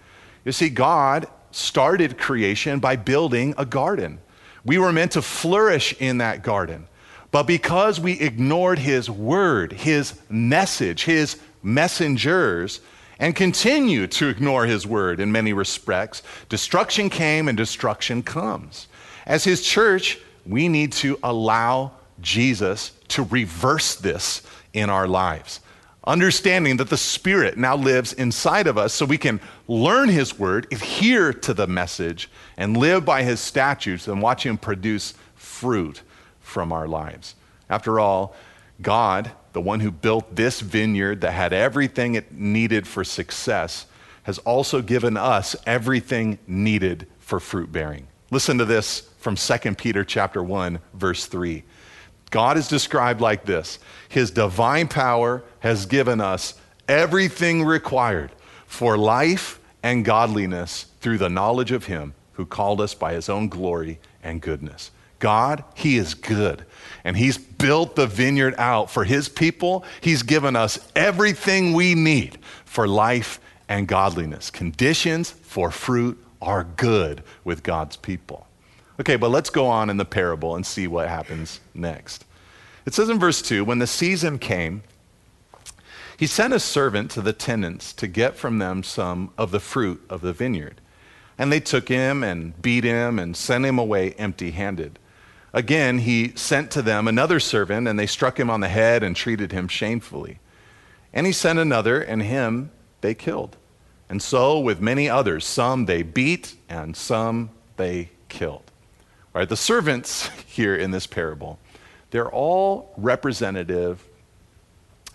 You 0.45 0.53
see, 0.53 0.69
God 0.69 1.27
started 1.51 2.19
creation 2.19 2.79
by 2.79 2.97
building 2.97 3.55
a 3.59 3.65
garden. 3.65 4.21
We 4.65 4.79
were 4.79 4.93
meant 4.93 5.13
to 5.13 5.23
flourish 5.23 5.95
in 5.99 6.19
that 6.19 6.43
garden. 6.43 6.87
But 7.31 7.45
because 7.45 8.01
we 8.01 8.21
ignored 8.21 8.79
his 8.79 9.11
word, 9.11 9.73
his 9.73 10.19
message, 10.29 11.05
his 11.05 11.39
messengers 11.63 12.81
and 13.19 13.35
continue 13.35 14.07
to 14.07 14.29
ignore 14.29 14.67
his 14.67 14.87
word 14.87 15.21
in 15.21 15.33
many 15.33 15.53
respects, 15.53 16.23
destruction 16.49 17.11
came 17.11 17.49
and 17.49 17.57
destruction 17.57 18.23
comes. 18.23 18.89
As 19.27 19.45
his 19.45 19.63
church, 19.63 20.19
we 20.47 20.69
need 20.69 20.93
to 20.93 21.19
allow 21.23 21.93
Jesus 22.21 22.93
to 23.09 23.23
reverse 23.25 23.97
this 23.97 24.43
in 24.73 24.91
our 24.91 25.07
lives. 25.07 25.61
Understanding 26.05 26.79
that 26.79 26.89
the 26.89 26.97
Spirit 26.97 27.59
now 27.59 27.77
lives 27.77 28.15
inside 28.15 28.67
of 28.67 28.79
us 28.79 28.95
so 28.95 29.05
we 29.05 29.19
can 29.19 29.41
learn 29.67 30.09
His 30.09 30.39
Word, 30.39 30.67
adhere 30.73 31.35
to 31.35 31.53
the 31.53 31.67
message, 31.67 32.31
and 32.57 32.79
live 32.79 33.05
by 33.05 33.23
His 33.23 33.41
statutes 33.41 34.09
and 34.09 34.23
watch 34.23 34.47
Him 34.47 34.57
produce 34.57 35.13
fruit 35.35 36.03
from 36.41 36.73
our 36.73 36.89
lives. 36.89 37.35
After 37.69 38.01
all, 38.01 38.35
God, 38.81 39.31
the 39.59 39.63
one 39.63 39.81
who 39.81 39.91
built 39.91 40.37
this 40.37 40.61
vineyard 40.61 41.21
that 41.23 41.33
had 41.33 41.53
everything 41.53 42.15
it 42.15 42.31
needed 42.31 42.87
for 42.87 43.03
success, 43.03 43.87
has 44.23 44.39
also 44.39 44.81
given 44.81 45.17
us 45.17 45.57
everything 45.67 46.39
needed 46.47 47.09
for 47.19 47.41
fruit 47.41 47.73
bearing. 47.73 48.07
Listen 48.31 48.57
to 48.59 48.65
this 48.65 49.11
from 49.19 49.35
2 49.35 49.75
Peter 49.75 50.05
chapter 50.05 50.45
1 50.45 50.79
verse 50.95 51.27
3. 51.27 51.65
God 52.31 52.57
is 52.57 52.69
described 52.69 53.21
like 53.21 53.47
this. 53.47 53.81
His 54.09 54.31
divine 54.31 54.87
power 54.87 55.43
has 55.59 55.87
given 55.87 56.21
us 56.21 56.55
everything 56.87 57.65
required 57.65 58.31
for 58.65 58.97
life 58.97 59.59
and 59.83 60.05
godliness 60.05 60.87
through 61.01 61.19
the 61.19 61.29
knowledge 61.29 61.73
of 61.73 61.87
him 61.87 62.15
who 62.35 62.47
called 62.47 62.81
us 62.81 62.95
by 62.95 63.13
his 63.13 63.29
own 63.29 63.49
glory 63.49 63.99
and 64.23 64.41
goodness. 64.41 64.93
God, 65.19 65.65
He 65.75 65.97
is 65.97 66.15
good. 66.15 66.65
And 67.05 67.17
He's 67.17 67.39
built 67.39 67.97
the 67.97 68.07
vineyard 68.07 68.55
out 68.59 68.91
for 68.91 69.05
His 69.05 69.29
people. 69.29 69.85
He's 70.01 70.23
given 70.23 70.57
us 70.57 70.79
everything 70.95 71.73
we 71.73 71.95
need 71.95 72.39
for 72.65 72.87
life 72.87 73.41
and 73.69 73.87
godliness. 73.87 74.51
Conditions 74.51 75.31
for 75.31 75.71
fruit 75.71 76.23
are 76.41 76.65
good 76.65 77.23
with 77.45 77.63
God's 77.63 77.97
people. 77.97 78.47
Okay, 79.01 79.17
but 79.17 79.31
let's 79.31 79.51
go 79.51 79.67
on 79.67 79.91
in 79.91 79.97
the 79.97 80.05
parable 80.05 80.57
and 80.57 80.67
see 80.67 80.87
what 80.87 81.09
happens 81.09 81.61
next. 81.75 82.25
It 82.85 82.95
says 82.95 83.11
in 83.11 83.19
verse 83.19 83.43
2 83.43 83.65
when 83.65 83.79
the 83.79 83.87
season 83.87 84.39
came, 84.39 84.83
he 86.19 86.27
sent 86.27 86.53
a 86.53 86.59
servant 86.59 87.13
to 87.13 87.21
the 87.21 87.33
tenants 87.33 87.93
to 87.93 88.09
get 88.09 88.35
from 88.35 88.59
them 88.59 88.83
some 88.83 89.31
of 89.39 89.53
the 89.53 89.61
fruit 89.61 90.05
of 90.11 90.21
the 90.21 90.33
vineyard. 90.33 90.81
And 91.39 91.53
they 91.53 91.61
took 91.61 91.89
him 91.89 92.25
and 92.25 92.61
beat 92.61 92.83
him 92.83 93.21
and 93.21 93.37
sent 93.37 93.65
him 93.65 93.79
away 93.79 94.15
empty 94.15 94.51
handed. 94.51 94.99
Again, 95.53 95.99
he 95.99 96.33
sent 96.37 96.71
to 96.73 96.83
them 96.83 97.09
another 97.09 97.41
servant, 97.41 97.89
and 97.89 97.99
they 97.99 98.07
struck 98.07 98.39
him 98.39 98.51
on 98.51 98.61
the 98.61 98.69
head 98.69 99.03
and 99.03 99.17
treated 99.17 99.53
him 99.53 99.69
shamefully. 99.69 100.39
And 101.13 101.27
he 101.27 101.33
sent 101.33 101.59
another, 101.59 102.01
and 102.01 102.23
him 102.23 102.71
they 103.01 103.15
killed. 103.15 103.57
And 104.11 104.23
so 104.23 104.59
with 104.59 104.81
many 104.81 105.09
others, 105.09 105.45
some 105.45 105.87
they 105.87 106.03
beat, 106.03 106.55
and 106.69 106.97
some 106.97 107.51
they 107.77 108.11
killed. 108.29 108.71
All 109.35 109.41
right, 109.41 109.49
the 109.49 109.57
servants 109.57 110.29
here 110.47 110.77
in 110.77 110.91
this 110.91 111.07
parable, 111.07 111.59
they're 112.11 112.31
all 112.31 112.93
representative 112.97 114.05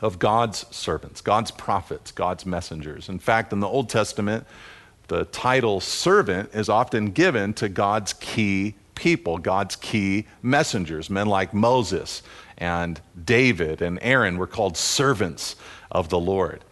of 0.01 0.19
God's 0.19 0.65
servants, 0.75 1.21
God's 1.21 1.51
prophets, 1.51 2.11
God's 2.11 2.45
messengers. 2.45 3.07
In 3.07 3.19
fact, 3.19 3.53
in 3.53 3.61
the 3.61 3.67
Old 3.67 3.89
Testament, 3.89 4.45
the 5.07 5.25
title 5.25 5.79
servant 5.79 6.49
is 6.53 6.69
often 6.69 7.11
given 7.11 7.53
to 7.55 7.69
God's 7.69 8.13
key 8.13 8.75
people, 8.95 9.37
God's 9.37 9.75
key 9.75 10.27
messengers. 10.41 11.09
Men 11.09 11.27
like 11.27 11.53
Moses 11.53 12.23
and 12.57 12.99
David 13.23 13.81
and 13.81 13.99
Aaron 14.01 14.37
were 14.37 14.47
called 14.47 14.77
servants 14.77 15.55
of 15.91 16.09
the 16.09 16.19
Lord. 16.19 16.63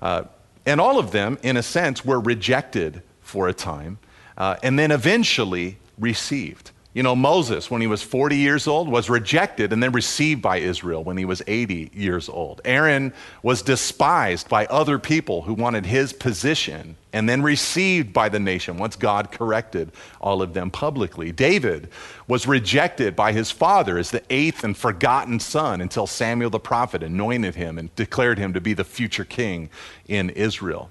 Uh, 0.00 0.24
and 0.66 0.80
all 0.80 0.98
of 0.98 1.12
them, 1.12 1.38
in 1.42 1.56
a 1.56 1.62
sense, 1.62 2.04
were 2.04 2.20
rejected 2.20 3.02
for 3.20 3.48
a 3.48 3.54
time 3.54 3.98
uh, 4.36 4.56
and 4.62 4.78
then 4.78 4.90
eventually 4.90 5.78
received. 5.98 6.70
You 6.94 7.02
know, 7.02 7.14
Moses, 7.14 7.70
when 7.70 7.82
he 7.82 7.86
was 7.86 8.02
40 8.02 8.36
years 8.36 8.66
old, 8.66 8.88
was 8.88 9.10
rejected 9.10 9.72
and 9.74 9.82
then 9.82 9.92
received 9.92 10.40
by 10.40 10.56
Israel 10.56 11.04
when 11.04 11.18
he 11.18 11.26
was 11.26 11.42
80 11.46 11.90
years 11.92 12.30
old. 12.30 12.62
Aaron 12.64 13.12
was 13.42 13.60
despised 13.60 14.48
by 14.48 14.64
other 14.66 14.98
people 14.98 15.42
who 15.42 15.52
wanted 15.52 15.84
his 15.84 16.14
position 16.14 16.96
and 17.12 17.28
then 17.28 17.42
received 17.42 18.12
by 18.14 18.30
the 18.30 18.40
nation 18.40 18.78
once 18.78 18.96
God 18.96 19.30
corrected 19.30 19.92
all 20.20 20.40
of 20.40 20.54
them 20.54 20.70
publicly. 20.70 21.30
David 21.30 21.90
was 22.26 22.46
rejected 22.46 23.14
by 23.14 23.32
his 23.32 23.50
father 23.50 23.98
as 23.98 24.10
the 24.10 24.22
eighth 24.30 24.64
and 24.64 24.76
forgotten 24.76 25.40
son 25.40 25.82
until 25.82 26.06
Samuel 26.06 26.50
the 26.50 26.58
prophet 26.58 27.02
anointed 27.02 27.54
him 27.54 27.78
and 27.78 27.94
declared 27.96 28.38
him 28.38 28.54
to 28.54 28.62
be 28.62 28.72
the 28.72 28.84
future 28.84 29.24
king 29.24 29.68
in 30.06 30.30
Israel. 30.30 30.90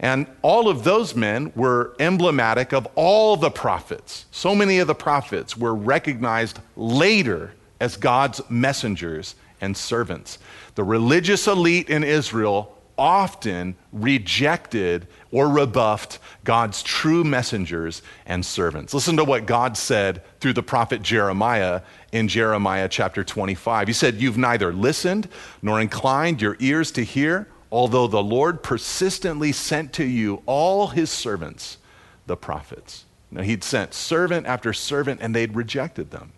And 0.00 0.26
all 0.42 0.68
of 0.68 0.84
those 0.84 1.14
men 1.14 1.52
were 1.54 1.94
emblematic 1.98 2.72
of 2.72 2.86
all 2.94 3.36
the 3.36 3.50
prophets. 3.50 4.26
So 4.30 4.54
many 4.54 4.78
of 4.78 4.86
the 4.86 4.94
prophets 4.94 5.56
were 5.56 5.74
recognized 5.74 6.58
later 6.76 7.52
as 7.80 7.96
God's 7.96 8.40
messengers 8.50 9.34
and 9.60 9.76
servants. 9.76 10.38
The 10.74 10.84
religious 10.84 11.46
elite 11.46 11.88
in 11.88 12.02
Israel 12.02 12.76
often 12.96 13.74
rejected 13.92 15.06
or 15.30 15.48
rebuffed 15.48 16.18
God's 16.44 16.82
true 16.82 17.24
messengers 17.24 18.02
and 18.26 18.44
servants. 18.44 18.94
Listen 18.94 19.16
to 19.16 19.24
what 19.24 19.46
God 19.46 19.76
said 19.76 20.22
through 20.40 20.52
the 20.52 20.62
prophet 20.62 21.02
Jeremiah 21.02 21.82
in 22.12 22.28
Jeremiah 22.28 22.88
chapter 22.88 23.24
25. 23.24 23.88
He 23.88 23.94
said, 23.94 24.16
You've 24.16 24.38
neither 24.38 24.72
listened 24.72 25.28
nor 25.60 25.80
inclined 25.80 26.40
your 26.40 26.56
ears 26.60 26.92
to 26.92 27.02
hear 27.02 27.48
although 27.74 28.06
the 28.06 28.22
Lord 28.22 28.62
persistently 28.62 29.50
sent 29.50 29.92
to 29.94 30.04
you 30.04 30.44
all 30.46 30.86
his 30.86 31.10
servants, 31.10 31.78
the 32.24 32.36
prophets. 32.36 33.04
Now, 33.32 33.42
he'd 33.42 33.64
sent 33.64 33.94
servant 33.94 34.46
after 34.46 34.72
servant, 34.72 35.20
and 35.20 35.34
they'd 35.34 35.56
rejected 35.56 36.12
them. 36.12 36.30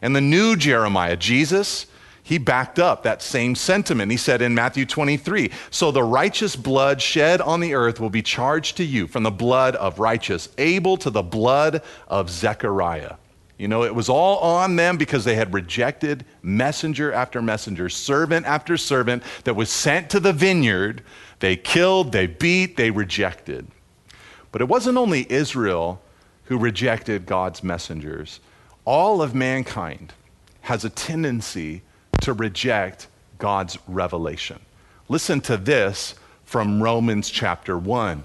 And 0.00 0.14
the 0.14 0.20
new 0.20 0.54
Jeremiah, 0.54 1.16
Jesus, 1.16 1.86
he 2.22 2.38
backed 2.38 2.78
up 2.78 3.02
that 3.02 3.22
same 3.22 3.56
sentiment. 3.56 4.12
He 4.12 4.16
said 4.16 4.40
in 4.40 4.54
Matthew 4.54 4.86
23 4.86 5.50
So 5.72 5.90
the 5.90 6.04
righteous 6.04 6.54
blood 6.54 7.02
shed 7.02 7.40
on 7.40 7.58
the 7.58 7.74
earth 7.74 7.98
will 7.98 8.08
be 8.08 8.22
charged 8.22 8.76
to 8.76 8.84
you 8.84 9.08
from 9.08 9.24
the 9.24 9.32
blood 9.32 9.74
of 9.74 9.98
righteous 9.98 10.48
Abel 10.58 10.96
to 10.98 11.10
the 11.10 11.24
blood 11.24 11.82
of 12.06 12.30
Zechariah. 12.30 13.14
You 13.58 13.66
know, 13.66 13.82
it 13.82 13.94
was 13.94 14.08
all 14.08 14.38
on 14.38 14.76
them 14.76 14.96
because 14.96 15.24
they 15.24 15.34
had 15.34 15.52
rejected 15.52 16.24
messenger 16.42 17.12
after 17.12 17.42
messenger, 17.42 17.88
servant 17.88 18.46
after 18.46 18.76
servant 18.76 19.24
that 19.44 19.54
was 19.54 19.68
sent 19.68 20.10
to 20.10 20.20
the 20.20 20.32
vineyard. 20.32 21.02
They 21.40 21.56
killed, 21.56 22.12
they 22.12 22.28
beat, 22.28 22.76
they 22.76 22.92
rejected. 22.92 23.66
But 24.52 24.62
it 24.62 24.68
wasn't 24.68 24.96
only 24.96 25.30
Israel 25.30 26.00
who 26.44 26.56
rejected 26.56 27.26
God's 27.26 27.62
messengers, 27.62 28.40
all 28.84 29.20
of 29.20 29.34
mankind 29.34 30.14
has 30.62 30.84
a 30.84 30.90
tendency 30.90 31.82
to 32.22 32.32
reject 32.32 33.08
God's 33.38 33.76
revelation. 33.86 34.58
Listen 35.08 35.40
to 35.42 35.56
this 35.56 36.14
from 36.44 36.82
Romans 36.82 37.28
chapter 37.28 37.76
1. 37.76 38.24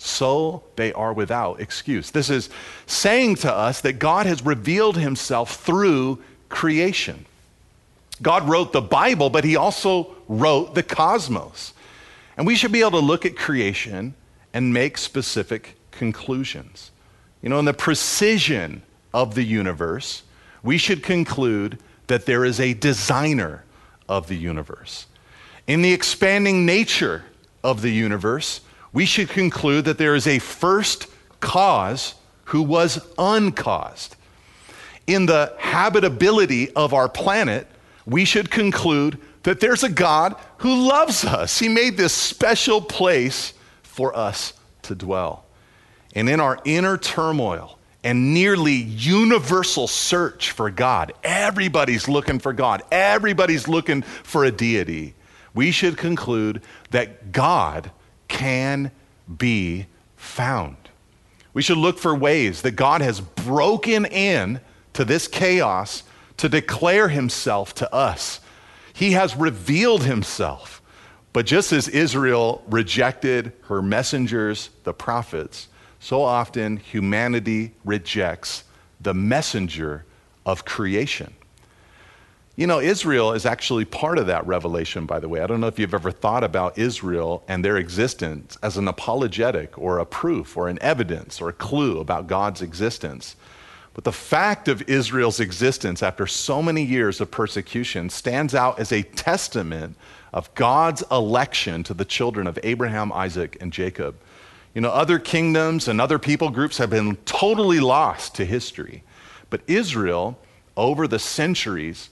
so 0.00 0.62
they 0.76 0.92
are 0.92 1.12
without 1.12 1.60
excuse. 1.60 2.10
This 2.10 2.30
is 2.30 2.48
saying 2.86 3.36
to 3.36 3.52
us 3.52 3.82
that 3.82 3.98
God 3.98 4.26
has 4.26 4.44
revealed 4.44 4.96
himself 4.96 5.56
through 5.56 6.22
creation. 6.48 7.26
God 8.22 8.48
wrote 8.48 8.72
the 8.72 8.80
Bible, 8.80 9.30
but 9.30 9.44
he 9.44 9.56
also 9.56 10.14
wrote 10.28 10.74
the 10.74 10.82
cosmos. 10.82 11.74
And 12.36 12.46
we 12.46 12.54
should 12.54 12.72
be 12.72 12.80
able 12.80 12.92
to 12.92 12.98
look 12.98 13.26
at 13.26 13.36
creation 13.36 14.14
and 14.54 14.72
make 14.72 14.98
specific 14.98 15.76
conclusions. 15.90 16.90
You 17.42 17.48
know, 17.48 17.58
in 17.58 17.64
the 17.64 17.74
precision 17.74 18.82
of 19.12 19.34
the 19.34 19.42
universe, 19.42 20.22
we 20.62 20.78
should 20.78 21.02
conclude 21.02 21.78
that 22.06 22.26
there 22.26 22.44
is 22.44 22.58
a 22.58 22.74
designer 22.74 23.64
of 24.08 24.28
the 24.28 24.36
universe. 24.36 25.06
In 25.66 25.82
the 25.82 25.92
expanding 25.92 26.66
nature 26.66 27.24
of 27.62 27.82
the 27.82 27.90
universe, 27.90 28.60
we 28.92 29.04
should 29.04 29.28
conclude 29.28 29.84
that 29.84 29.98
there 29.98 30.14
is 30.14 30.26
a 30.26 30.38
first 30.38 31.06
cause 31.40 32.14
who 32.44 32.62
was 32.62 33.04
uncaused. 33.18 34.16
In 35.06 35.26
the 35.26 35.54
habitability 35.58 36.70
of 36.72 36.92
our 36.92 37.08
planet, 37.08 37.66
we 38.06 38.24
should 38.24 38.50
conclude 38.50 39.18
that 39.42 39.60
there's 39.60 39.82
a 39.82 39.88
God 39.88 40.34
who 40.58 40.88
loves 40.88 41.24
us. 41.24 41.58
He 41.58 41.68
made 41.68 41.96
this 41.96 42.12
special 42.12 42.80
place 42.80 43.54
for 43.82 44.16
us 44.16 44.52
to 44.82 44.94
dwell. 44.94 45.44
And 46.14 46.28
in 46.28 46.40
our 46.40 46.58
inner 46.64 46.96
turmoil 46.96 47.78
and 48.02 48.34
nearly 48.34 48.74
universal 48.74 49.86
search 49.86 50.50
for 50.50 50.70
God, 50.70 51.12
everybody's 51.22 52.08
looking 52.08 52.38
for 52.38 52.52
God, 52.52 52.82
everybody's 52.90 53.68
looking 53.68 54.02
for 54.02 54.44
a 54.44 54.50
deity. 54.50 55.14
We 55.54 55.70
should 55.70 55.96
conclude 55.96 56.62
that 56.90 57.32
God 57.32 57.90
can 58.40 58.90
be 59.36 59.84
found. 60.16 60.76
We 61.52 61.60
should 61.60 61.76
look 61.76 61.98
for 61.98 62.14
ways 62.14 62.62
that 62.62 62.70
God 62.70 63.02
has 63.02 63.20
broken 63.20 64.06
in 64.06 64.60
to 64.94 65.04
this 65.04 65.28
chaos 65.28 66.04
to 66.38 66.48
declare 66.48 67.08
himself 67.08 67.74
to 67.74 67.94
us. 67.94 68.40
He 68.94 69.12
has 69.12 69.36
revealed 69.36 70.04
himself. 70.04 70.80
But 71.34 71.44
just 71.44 71.70
as 71.70 71.86
Israel 71.86 72.64
rejected 72.66 73.52
her 73.64 73.82
messengers, 73.82 74.70
the 74.84 74.94
prophets, 74.94 75.68
so 75.98 76.22
often 76.22 76.78
humanity 76.78 77.72
rejects 77.84 78.64
the 79.02 79.12
messenger 79.12 80.06
of 80.46 80.64
creation. 80.64 81.34
You 82.56 82.66
know, 82.66 82.80
Israel 82.80 83.32
is 83.32 83.46
actually 83.46 83.84
part 83.84 84.18
of 84.18 84.26
that 84.26 84.46
revelation, 84.46 85.06
by 85.06 85.20
the 85.20 85.28
way. 85.28 85.40
I 85.40 85.46
don't 85.46 85.60
know 85.60 85.68
if 85.68 85.78
you've 85.78 85.94
ever 85.94 86.10
thought 86.10 86.44
about 86.44 86.76
Israel 86.78 87.42
and 87.48 87.64
their 87.64 87.76
existence 87.76 88.58
as 88.62 88.76
an 88.76 88.88
apologetic 88.88 89.78
or 89.78 89.98
a 89.98 90.04
proof 90.04 90.56
or 90.56 90.68
an 90.68 90.78
evidence 90.82 91.40
or 91.40 91.48
a 91.48 91.54
clue 91.54 92.00
about 92.00 92.26
God's 92.26 92.60
existence. 92.60 93.36
But 93.94 94.04
the 94.04 94.12
fact 94.12 94.68
of 94.68 94.88
Israel's 94.88 95.40
existence 95.40 96.02
after 96.02 96.26
so 96.26 96.62
many 96.62 96.82
years 96.82 97.20
of 97.20 97.30
persecution 97.30 98.10
stands 98.10 98.54
out 98.54 98.78
as 98.78 98.92
a 98.92 99.02
testament 99.02 99.96
of 100.32 100.52
God's 100.54 101.02
election 101.10 101.82
to 101.84 101.94
the 101.94 102.04
children 102.04 102.46
of 102.46 102.58
Abraham, 102.62 103.12
Isaac, 103.12 103.56
and 103.60 103.72
Jacob. 103.72 104.16
You 104.74 104.80
know, 104.80 104.90
other 104.90 105.18
kingdoms 105.18 105.88
and 105.88 106.00
other 106.00 106.18
people 106.18 106.50
groups 106.50 106.78
have 106.78 106.90
been 106.90 107.16
totally 107.24 107.80
lost 107.80 108.36
to 108.36 108.44
history. 108.44 109.02
But 109.50 109.62
Israel, 109.66 110.38
over 110.76 111.08
the 111.08 111.18
centuries, 111.18 112.10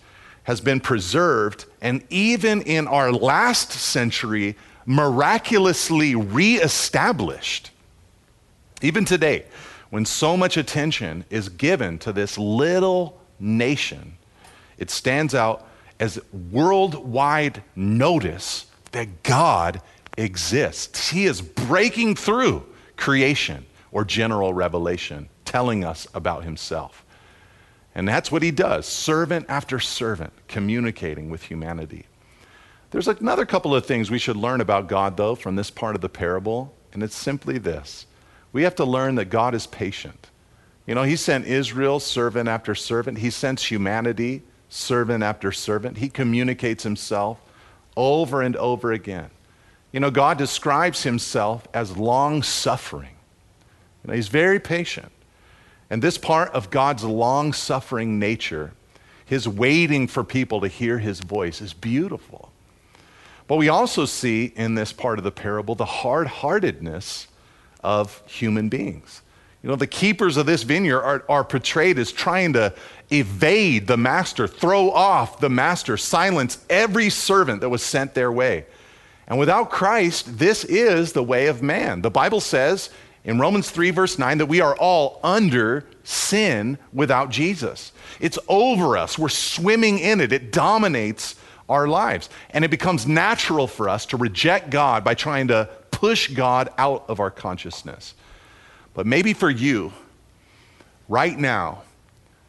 has 0.48 0.62
been 0.62 0.80
preserved, 0.80 1.66
and 1.82 2.02
even 2.08 2.62
in 2.62 2.88
our 2.88 3.12
last 3.12 3.70
century, 3.70 4.56
miraculously 4.86 6.14
reestablished. 6.14 7.70
Even 8.80 9.04
today, 9.04 9.44
when 9.90 10.06
so 10.06 10.38
much 10.38 10.56
attention 10.56 11.22
is 11.28 11.50
given 11.50 11.98
to 11.98 12.14
this 12.14 12.38
little 12.38 13.20
nation, 13.38 14.16
it 14.78 14.88
stands 14.88 15.34
out 15.34 15.68
as 16.00 16.18
worldwide 16.50 17.62
notice 17.76 18.64
that 18.92 19.22
God 19.22 19.82
exists. 20.16 21.10
He 21.10 21.26
is 21.26 21.42
breaking 21.42 22.16
through 22.16 22.64
creation 22.96 23.66
or 23.92 24.02
general 24.02 24.54
revelation, 24.54 25.28
telling 25.44 25.84
us 25.84 26.06
about 26.14 26.44
himself. 26.44 27.04
And 27.98 28.06
that's 28.06 28.30
what 28.30 28.44
he 28.44 28.52
does 28.52 28.86
servant 28.86 29.46
after 29.48 29.80
servant, 29.80 30.32
communicating 30.46 31.30
with 31.30 31.42
humanity. 31.42 32.06
There's 32.92 33.08
another 33.08 33.44
couple 33.44 33.74
of 33.74 33.86
things 33.86 34.08
we 34.08 34.20
should 34.20 34.36
learn 34.36 34.60
about 34.60 34.86
God, 34.86 35.16
though, 35.16 35.34
from 35.34 35.56
this 35.56 35.68
part 35.72 35.96
of 35.96 36.00
the 36.00 36.08
parable, 36.08 36.72
and 36.92 37.02
it's 37.02 37.16
simply 37.16 37.58
this 37.58 38.06
we 38.52 38.62
have 38.62 38.76
to 38.76 38.84
learn 38.84 39.16
that 39.16 39.30
God 39.30 39.52
is 39.52 39.66
patient. 39.66 40.28
You 40.86 40.94
know, 40.94 41.02
He 41.02 41.16
sent 41.16 41.46
Israel 41.46 41.98
servant 41.98 42.48
after 42.48 42.72
servant, 42.72 43.18
He 43.18 43.30
sends 43.30 43.64
humanity 43.64 44.42
servant 44.68 45.24
after 45.24 45.50
servant. 45.50 45.98
He 45.98 46.08
communicates 46.08 46.84
Himself 46.84 47.40
over 47.96 48.42
and 48.42 48.54
over 48.58 48.92
again. 48.92 49.30
You 49.90 49.98
know, 49.98 50.12
God 50.12 50.38
describes 50.38 51.02
Himself 51.02 51.66
as 51.74 51.96
long 51.96 52.44
suffering. 52.44 53.16
You 54.04 54.08
know, 54.08 54.14
He's 54.14 54.28
very 54.28 54.60
patient. 54.60 55.10
And 55.90 56.02
this 56.02 56.18
part 56.18 56.50
of 56.52 56.70
God's 56.70 57.04
long 57.04 57.52
suffering 57.52 58.18
nature, 58.18 58.72
His 59.24 59.48
waiting 59.48 60.06
for 60.06 60.22
people 60.22 60.60
to 60.60 60.68
hear 60.68 60.98
His 60.98 61.20
voice, 61.20 61.60
is 61.60 61.72
beautiful. 61.72 62.52
But 63.46 63.56
we 63.56 63.68
also 63.68 64.04
see 64.04 64.52
in 64.56 64.74
this 64.74 64.92
part 64.92 65.18
of 65.18 65.24
the 65.24 65.30
parable 65.30 65.74
the 65.74 65.86
hard 65.86 66.26
heartedness 66.26 67.28
of 67.82 68.22
human 68.26 68.68
beings. 68.68 69.22
You 69.62 69.70
know, 69.70 69.76
the 69.76 69.86
keepers 69.86 70.36
of 70.36 70.46
this 70.46 70.62
vineyard 70.62 71.02
are, 71.02 71.24
are 71.28 71.44
portrayed 71.44 71.98
as 71.98 72.12
trying 72.12 72.52
to 72.52 72.74
evade 73.10 73.86
the 73.86 73.96
master, 73.96 74.46
throw 74.46 74.90
off 74.90 75.40
the 75.40 75.48
master, 75.48 75.96
silence 75.96 76.64
every 76.70 77.10
servant 77.10 77.62
that 77.62 77.68
was 77.68 77.82
sent 77.82 78.14
their 78.14 78.30
way. 78.30 78.66
And 79.26 79.38
without 79.38 79.70
Christ, 79.70 80.38
this 80.38 80.64
is 80.64 81.12
the 81.12 81.22
way 81.22 81.48
of 81.48 81.62
man. 81.62 82.02
The 82.02 82.10
Bible 82.10 82.40
says 82.40 82.90
in 83.24 83.38
Romans 83.38 83.70
3, 83.70 83.90
verse 83.90 84.18
9, 84.18 84.38
that 84.38 84.46
we 84.46 84.60
are 84.60 84.76
all 84.76 85.20
under 85.22 85.84
sin 86.04 86.78
without 86.92 87.30
Jesus. 87.30 87.92
It's 88.20 88.38
over 88.48 88.96
us, 88.96 89.18
we're 89.18 89.28
swimming 89.28 89.98
in 89.98 90.20
it, 90.20 90.32
it 90.32 90.52
dominates 90.52 91.36
our 91.68 91.86
lives. 91.86 92.30
And 92.50 92.64
it 92.64 92.70
becomes 92.70 93.06
natural 93.06 93.66
for 93.66 93.88
us 93.88 94.06
to 94.06 94.16
reject 94.16 94.70
God 94.70 95.04
by 95.04 95.14
trying 95.14 95.48
to 95.48 95.68
push 95.90 96.28
God 96.28 96.70
out 96.78 97.04
of 97.08 97.20
our 97.20 97.30
consciousness. 97.30 98.14
But 98.94 99.06
maybe 99.06 99.34
for 99.34 99.50
you, 99.50 99.92
right 101.08 101.38
now, 101.38 101.82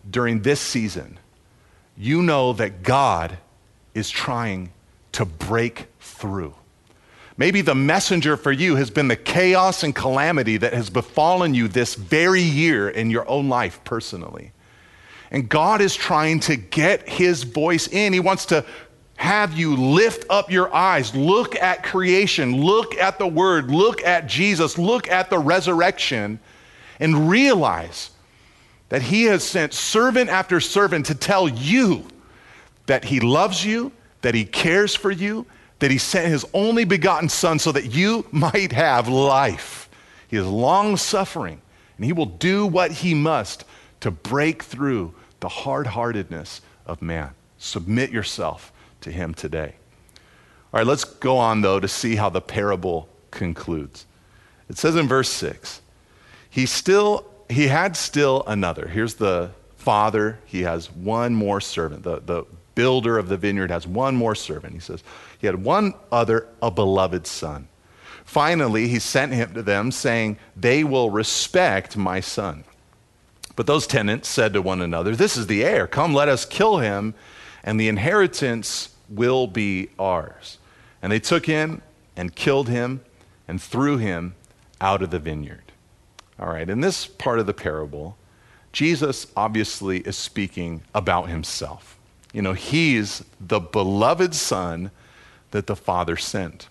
during 0.09 0.41
this 0.41 0.61
season, 0.61 1.19
you 1.97 2.23
know 2.23 2.53
that 2.53 2.83
God 2.83 3.37
is 3.93 4.09
trying 4.09 4.71
to 5.13 5.25
break 5.25 5.87
through. 5.99 6.55
Maybe 7.39 7.61
the 7.61 7.73
messenger 7.73 8.35
for 8.35 8.51
you 8.51 8.75
has 8.75 8.89
been 8.89 9.07
the 9.07 9.15
chaos 9.15 9.83
and 9.83 9.95
calamity 9.95 10.57
that 10.57 10.73
has 10.73 10.89
befallen 10.89 11.53
you 11.53 11.69
this 11.69 11.95
very 11.95 12.41
year 12.41 12.89
in 12.89 13.09
your 13.09 13.27
own 13.29 13.47
life 13.47 13.79
personally. 13.85 14.51
And 15.31 15.47
God 15.47 15.79
is 15.79 15.95
trying 15.95 16.41
to 16.41 16.57
get 16.57 17.07
his 17.07 17.43
voice 17.43 17.87
in. 17.87 18.11
He 18.11 18.19
wants 18.19 18.47
to 18.47 18.65
have 19.15 19.57
you 19.57 19.77
lift 19.77 20.25
up 20.29 20.51
your 20.51 20.73
eyes, 20.75 21.15
look 21.15 21.55
at 21.55 21.81
creation, 21.81 22.61
look 22.61 22.97
at 22.97 23.17
the 23.17 23.27
Word, 23.27 23.71
look 23.71 24.03
at 24.03 24.27
Jesus, 24.27 24.77
look 24.77 25.09
at 25.09 25.29
the 25.29 25.39
resurrection, 25.39 26.41
and 26.99 27.29
realize 27.29 28.11
that 28.89 29.01
He 29.01 29.23
has 29.23 29.45
sent 29.45 29.73
servant 29.73 30.29
after 30.29 30.59
servant 30.59 31.05
to 31.05 31.15
tell 31.15 31.47
you 31.47 32.05
that 32.87 33.05
He 33.05 33.21
loves 33.21 33.63
you, 33.63 33.93
that 34.23 34.35
He 34.35 34.43
cares 34.43 34.93
for 34.93 35.11
you, 35.11 35.45
that 35.79 35.91
He 35.91 35.97
sent 35.97 36.27
His 36.27 36.45
only 36.53 36.85
begotten 36.85 37.29
Son 37.29 37.59
so 37.59 37.71
that 37.71 37.93
you 37.93 38.25
might 38.31 38.71
have 38.71 39.07
life. 39.07 39.89
He 40.27 40.37
is 40.37 40.45
long 40.45 40.97
suffering, 40.97 41.61
and 41.97 42.05
He 42.05 42.13
will 42.13 42.25
do 42.25 42.65
what 42.65 42.91
He 42.91 43.13
must 43.13 43.65
to 44.01 44.11
break 44.11 44.63
through 44.63 45.13
the 45.39 45.49
hard 45.49 45.87
heartedness 45.87 46.61
of 46.85 47.01
man. 47.01 47.31
Submit 47.57 48.11
yourself 48.11 48.71
to 49.01 49.11
him 49.11 49.33
today. 49.33 49.75
All 50.73 50.79
right, 50.79 50.87
let's 50.87 51.03
go 51.03 51.37
on, 51.37 51.61
though, 51.61 51.79
to 51.79 51.87
see 51.87 52.15
how 52.15 52.29
the 52.29 52.41
parable 52.41 53.09
concludes. 53.31 54.05
It 54.69 54.77
says 54.77 54.95
in 54.95 55.07
verse 55.07 55.29
6 55.29 55.81
he 56.49 56.65
still 56.65 57.25
he 57.47 57.67
had 57.67 57.95
still 57.95 58.43
another 58.47 58.87
here's 58.87 59.15
the 59.15 59.51
father 59.77 60.39
he 60.45 60.61
has 60.61 60.91
one 60.91 61.33
more 61.33 61.61
servant 61.61 62.03
the, 62.03 62.19
the 62.21 62.43
builder 62.75 63.17
of 63.17 63.29
the 63.29 63.37
vineyard 63.37 63.71
has 63.71 63.85
one 63.85 64.15
more 64.15 64.35
servant 64.35 64.73
he 64.73 64.79
says 64.79 65.03
he 65.39 65.47
had 65.47 65.63
one 65.63 65.93
other 66.11 66.47
a 66.61 66.69
beloved 66.69 67.25
son 67.25 67.67
finally 68.23 68.87
he 68.87 68.99
sent 68.99 69.33
him 69.33 69.53
to 69.53 69.63
them 69.63 69.91
saying 69.91 70.37
they 70.55 70.83
will 70.83 71.09
respect 71.09 71.97
my 71.97 72.19
son 72.19 72.63
but 73.55 73.65
those 73.65 73.87
tenants 73.87 74.29
said 74.29 74.53
to 74.53 74.61
one 74.61 74.81
another 74.81 75.15
this 75.15 75.35
is 75.35 75.47
the 75.47 75.63
heir 75.63 75.87
come 75.87 76.13
let 76.13 76.29
us 76.29 76.45
kill 76.45 76.77
him 76.77 77.13
and 77.63 77.79
the 77.79 77.87
inheritance 77.87 78.89
will 79.09 79.47
be 79.47 79.89
ours. 79.97 80.57
And 81.01 81.11
they 81.11 81.19
took 81.19 81.45
him 81.45 81.81
and 82.15 82.35
killed 82.35 82.69
him 82.69 83.01
and 83.47 83.61
threw 83.61 83.97
him 83.97 84.35
out 84.79 85.01
of 85.01 85.09
the 85.09 85.19
vineyard. 85.19 85.71
All 86.39 86.47
right, 86.47 86.69
in 86.69 86.81
this 86.81 87.05
part 87.05 87.39
of 87.39 87.45
the 87.45 87.53
parable, 87.53 88.17
Jesus 88.71 89.27
obviously 89.35 89.99
is 89.99 90.15
speaking 90.15 90.83
about 90.93 91.29
himself. 91.29 91.97
You 92.31 92.41
know, 92.41 92.53
he's 92.53 93.23
the 93.39 93.59
beloved 93.59 94.35
son 94.35 94.91
that 95.51 95.67
the 95.67 95.75
Father 95.75 96.17
sent. 96.17 96.67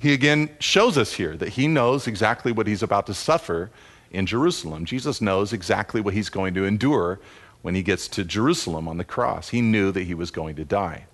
He 0.00 0.12
again 0.12 0.50
shows 0.60 0.96
us 0.96 1.14
here 1.14 1.36
that 1.36 1.50
he 1.50 1.66
knows 1.66 2.06
exactly 2.06 2.52
what 2.52 2.66
he's 2.66 2.82
about 2.82 3.06
to 3.06 3.14
suffer 3.14 3.70
in 4.10 4.26
Jerusalem. 4.26 4.84
Jesus 4.84 5.20
knows 5.20 5.52
exactly 5.52 6.00
what 6.00 6.14
he's 6.14 6.28
going 6.28 6.54
to 6.54 6.64
endure 6.64 7.20
when 7.62 7.74
he 7.74 7.82
gets 7.82 8.08
to 8.08 8.24
Jerusalem 8.24 8.86
on 8.86 8.96
the 8.96 9.04
cross. 9.04 9.48
He 9.48 9.60
knew 9.60 9.90
that 9.92 10.04
he 10.04 10.14
was 10.14 10.30
going 10.30 10.56
to 10.56 10.64
die. 10.64 11.06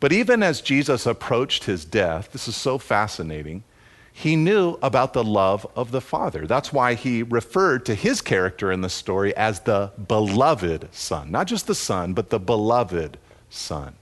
But 0.00 0.12
even 0.12 0.42
as 0.42 0.60
Jesus 0.60 1.06
approached 1.06 1.64
his 1.64 1.84
death, 1.84 2.32
this 2.32 2.46
is 2.46 2.56
so 2.56 2.76
fascinating, 2.78 3.64
he 4.12 4.36
knew 4.36 4.78
about 4.82 5.12
the 5.12 5.24
love 5.24 5.66
of 5.74 5.90
the 5.90 6.00
Father. 6.00 6.46
That's 6.46 6.72
why 6.72 6.94
he 6.94 7.22
referred 7.22 7.86
to 7.86 7.94
his 7.94 8.20
character 8.20 8.70
in 8.70 8.80
the 8.80 8.88
story 8.88 9.34
as 9.36 9.60
the 9.60 9.90
beloved 10.06 10.88
Son. 10.92 11.30
Not 11.30 11.46
just 11.46 11.66
the 11.66 11.74
Son, 11.74 12.12
but 12.12 12.30
the 12.30 12.38
beloved 12.38 13.18
Son. 13.50 13.94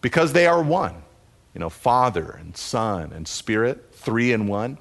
Because 0.00 0.32
they 0.32 0.46
are 0.46 0.62
one. 0.62 1.02
You 1.54 1.60
know, 1.60 1.70
Father 1.70 2.30
and 2.30 2.56
Son 2.56 3.12
and 3.12 3.28
Spirit, 3.28 3.92
three 3.92 4.32
in 4.32 4.46
one. 4.46 4.78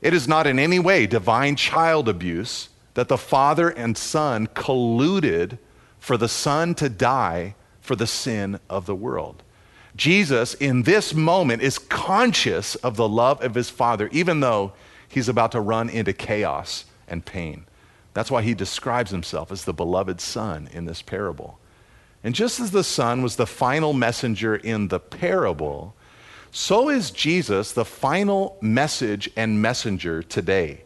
It 0.00 0.14
is 0.14 0.28
not 0.28 0.46
in 0.46 0.58
any 0.58 0.78
way 0.78 1.06
divine 1.06 1.56
child 1.56 2.08
abuse 2.08 2.68
that 2.94 3.08
the 3.08 3.18
Father 3.18 3.68
and 3.68 3.96
Son 3.96 4.46
colluded 4.48 5.58
for 5.98 6.16
the 6.16 6.28
Son 6.28 6.74
to 6.76 6.88
die 6.88 7.54
for 7.80 7.96
the 7.96 8.06
sin 8.06 8.58
of 8.70 8.86
the 8.86 8.94
world. 8.94 9.42
Jesus, 9.96 10.54
in 10.54 10.82
this 10.82 11.14
moment, 11.14 11.62
is 11.62 11.78
conscious 11.78 12.74
of 12.76 12.96
the 12.96 13.08
love 13.08 13.42
of 13.42 13.54
his 13.54 13.70
Father, 13.70 14.08
even 14.12 14.40
though 14.40 14.72
he's 15.08 15.28
about 15.28 15.52
to 15.52 15.60
run 15.60 15.88
into 15.88 16.12
chaos 16.12 16.84
and 17.08 17.24
pain. 17.24 17.64
That's 18.12 18.30
why 18.30 18.42
he 18.42 18.54
describes 18.54 19.10
himself 19.10 19.50
as 19.50 19.64
the 19.64 19.72
beloved 19.72 20.20
Son 20.20 20.68
in 20.72 20.84
this 20.84 21.02
parable. 21.02 21.58
And 22.26 22.34
just 22.34 22.58
as 22.58 22.72
the 22.72 22.82
Son 22.82 23.22
was 23.22 23.36
the 23.36 23.46
final 23.46 23.92
messenger 23.92 24.56
in 24.56 24.88
the 24.88 24.98
parable, 24.98 25.94
so 26.50 26.88
is 26.88 27.12
Jesus 27.12 27.70
the 27.70 27.84
final 27.84 28.58
message 28.60 29.30
and 29.36 29.62
messenger 29.62 30.24
today. 30.24 30.80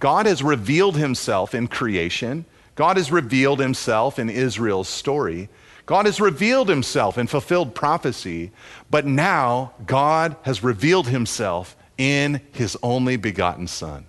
God 0.00 0.26
has 0.26 0.42
revealed 0.42 0.98
himself 0.98 1.54
in 1.54 1.66
creation. 1.66 2.44
God 2.74 2.98
has 2.98 3.10
revealed 3.10 3.58
himself 3.58 4.18
in 4.18 4.28
Israel's 4.28 4.86
story. 4.86 5.48
God 5.86 6.04
has 6.04 6.20
revealed 6.20 6.68
himself 6.68 7.16
in 7.16 7.26
fulfilled 7.26 7.74
prophecy. 7.74 8.50
But 8.90 9.06
now 9.06 9.72
God 9.86 10.36
has 10.42 10.62
revealed 10.62 11.08
himself 11.08 11.74
in 11.96 12.38
his 12.52 12.76
only 12.82 13.16
begotten 13.16 13.66
Son. 13.66 14.04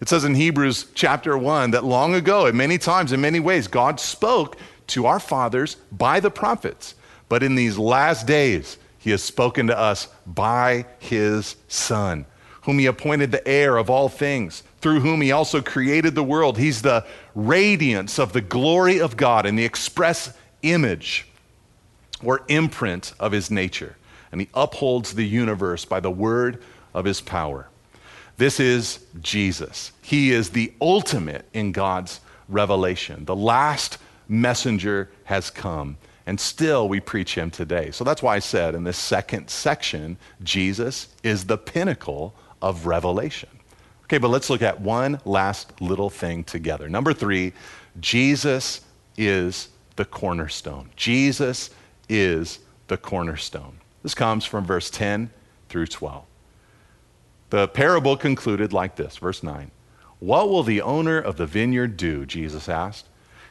It 0.00 0.08
says 0.08 0.22
in 0.22 0.36
Hebrews 0.36 0.86
chapter 0.94 1.36
1 1.36 1.72
that 1.72 1.82
long 1.82 2.14
ago, 2.14 2.46
and 2.46 2.56
many 2.56 2.78
times, 2.78 3.10
in 3.10 3.20
many 3.20 3.40
ways, 3.40 3.66
God 3.66 3.98
spoke 3.98 4.56
to 4.88 5.06
our 5.06 5.20
fathers 5.20 5.76
by 5.92 6.20
the 6.20 6.30
prophets. 6.30 6.94
But 7.28 7.42
in 7.42 7.54
these 7.54 7.78
last 7.78 8.26
days, 8.26 8.78
he 8.98 9.10
has 9.10 9.22
spoken 9.22 9.68
to 9.68 9.78
us 9.78 10.08
by 10.26 10.86
his 10.98 11.56
Son, 11.68 12.26
whom 12.62 12.78
he 12.78 12.86
appointed 12.86 13.30
the 13.30 13.46
heir 13.46 13.76
of 13.76 13.88
all 13.88 14.08
things, 14.08 14.62
through 14.80 15.00
whom 15.00 15.20
he 15.20 15.32
also 15.32 15.62
created 15.62 16.14
the 16.14 16.22
world. 16.22 16.58
He's 16.58 16.82
the 16.82 17.06
radiance 17.34 18.18
of 18.18 18.32
the 18.32 18.40
glory 18.40 19.00
of 19.00 19.16
God 19.16 19.46
and 19.46 19.58
the 19.58 19.64
express 19.64 20.36
image 20.62 21.26
or 22.22 22.42
imprint 22.48 23.12
of 23.20 23.32
his 23.32 23.50
nature. 23.50 23.96
And 24.30 24.40
he 24.40 24.48
upholds 24.54 25.14
the 25.14 25.26
universe 25.26 25.84
by 25.84 26.00
the 26.00 26.10
word 26.10 26.62
of 26.94 27.04
his 27.04 27.20
power. 27.20 27.68
This 28.36 28.60
is 28.60 29.00
Jesus. 29.20 29.92
He 30.02 30.32
is 30.32 30.50
the 30.50 30.72
ultimate 30.80 31.46
in 31.52 31.72
God's 31.72 32.20
revelation. 32.48 33.24
The 33.24 33.36
last 33.36 33.98
messenger 34.28 35.10
has 35.24 35.50
come, 35.50 35.96
and 36.26 36.38
still 36.38 36.88
we 36.88 37.00
preach 37.00 37.34
him 37.34 37.50
today. 37.50 37.90
So 37.90 38.04
that's 38.04 38.22
why 38.22 38.36
I 38.36 38.38
said 38.38 38.74
in 38.74 38.84
this 38.84 38.98
second 38.98 39.48
section, 39.48 40.18
Jesus 40.42 41.08
is 41.22 41.46
the 41.46 41.58
pinnacle 41.58 42.34
of 42.60 42.86
revelation. 42.86 43.48
Okay, 44.04 44.18
but 44.18 44.28
let's 44.28 44.48
look 44.48 44.62
at 44.62 44.80
one 44.80 45.20
last 45.24 45.80
little 45.80 46.10
thing 46.10 46.44
together. 46.44 46.88
Number 46.88 47.12
three, 47.12 47.52
Jesus 48.00 48.82
is 49.16 49.68
the 49.96 50.04
cornerstone. 50.04 50.90
Jesus 50.96 51.70
is 52.08 52.60
the 52.86 52.96
cornerstone. 52.96 53.80
This 54.02 54.14
comes 54.14 54.44
from 54.44 54.64
verse 54.64 54.90
10 54.90 55.30
through 55.68 55.88
12. 55.88 56.24
The 57.50 57.68
parable 57.68 58.16
concluded 58.16 58.72
like 58.72 58.96
this 58.96 59.16
verse 59.16 59.42
9 59.42 59.70
What 60.20 60.48
will 60.48 60.62
the 60.62 60.80
owner 60.80 61.18
of 61.18 61.36
the 61.36 61.46
vineyard 61.46 61.96
do? 61.96 62.24
Jesus 62.24 62.68
asked. 62.68 63.07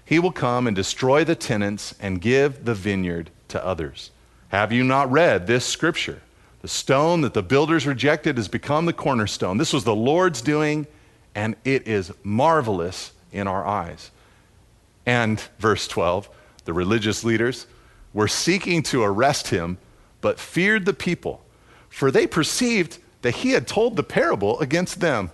He 0.08 0.20
will 0.20 0.32
come 0.32 0.68
and 0.68 0.76
destroy 0.76 1.26
the 1.26 1.36
tenants 1.36 1.94
and 2.00 2.22
give 2.22 2.64
the 2.64 2.74
vineyard 2.74 3.30
to 3.50 3.64
others. 3.64 4.12
Have 4.48 4.72
you 4.72 4.86
not 4.86 5.12
read 5.12 5.48
this 5.48 5.66
scripture? 5.66 6.22
The 6.62 6.70
stone 6.70 7.20
that 7.22 7.34
the 7.34 7.44
builders 7.44 7.86
rejected 7.86 8.38
has 8.38 8.48
become 8.48 8.86
the 8.86 8.94
cornerstone. 8.94 9.58
This 9.58 9.74
was 9.74 9.84
the 9.84 9.94
Lord's 9.94 10.42
doing, 10.42 10.88
and 11.36 11.58
it 11.66 11.90
is 11.90 12.14
marvelous 12.24 13.12
in 13.34 13.50
our 13.50 13.66
eyes. 13.66 14.12
And 15.06 15.42
verse 15.60 15.90
12, 15.90 16.30
the 16.64 16.72
religious 16.72 17.26
leaders 17.26 17.68
were 18.14 18.30
seeking 18.30 18.84
to 18.84 19.04
arrest 19.04 19.50
him, 19.50 19.78
but 20.22 20.40
feared 20.40 20.86
the 20.86 20.94
people, 20.94 21.44
for 21.90 22.12
they 22.12 22.28
perceived 22.28 23.00
that 23.24 23.36
he 23.36 23.52
had 23.52 23.68
told 23.68 23.98
the 23.98 24.04
parable 24.04 24.58
against 24.62 25.02
them. 25.02 25.32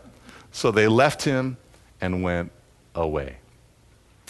So 0.51 0.71
they 0.71 0.87
left 0.87 1.25
him 1.25 1.57
and 2.01 2.23
went 2.23 2.51
away. 2.95 3.37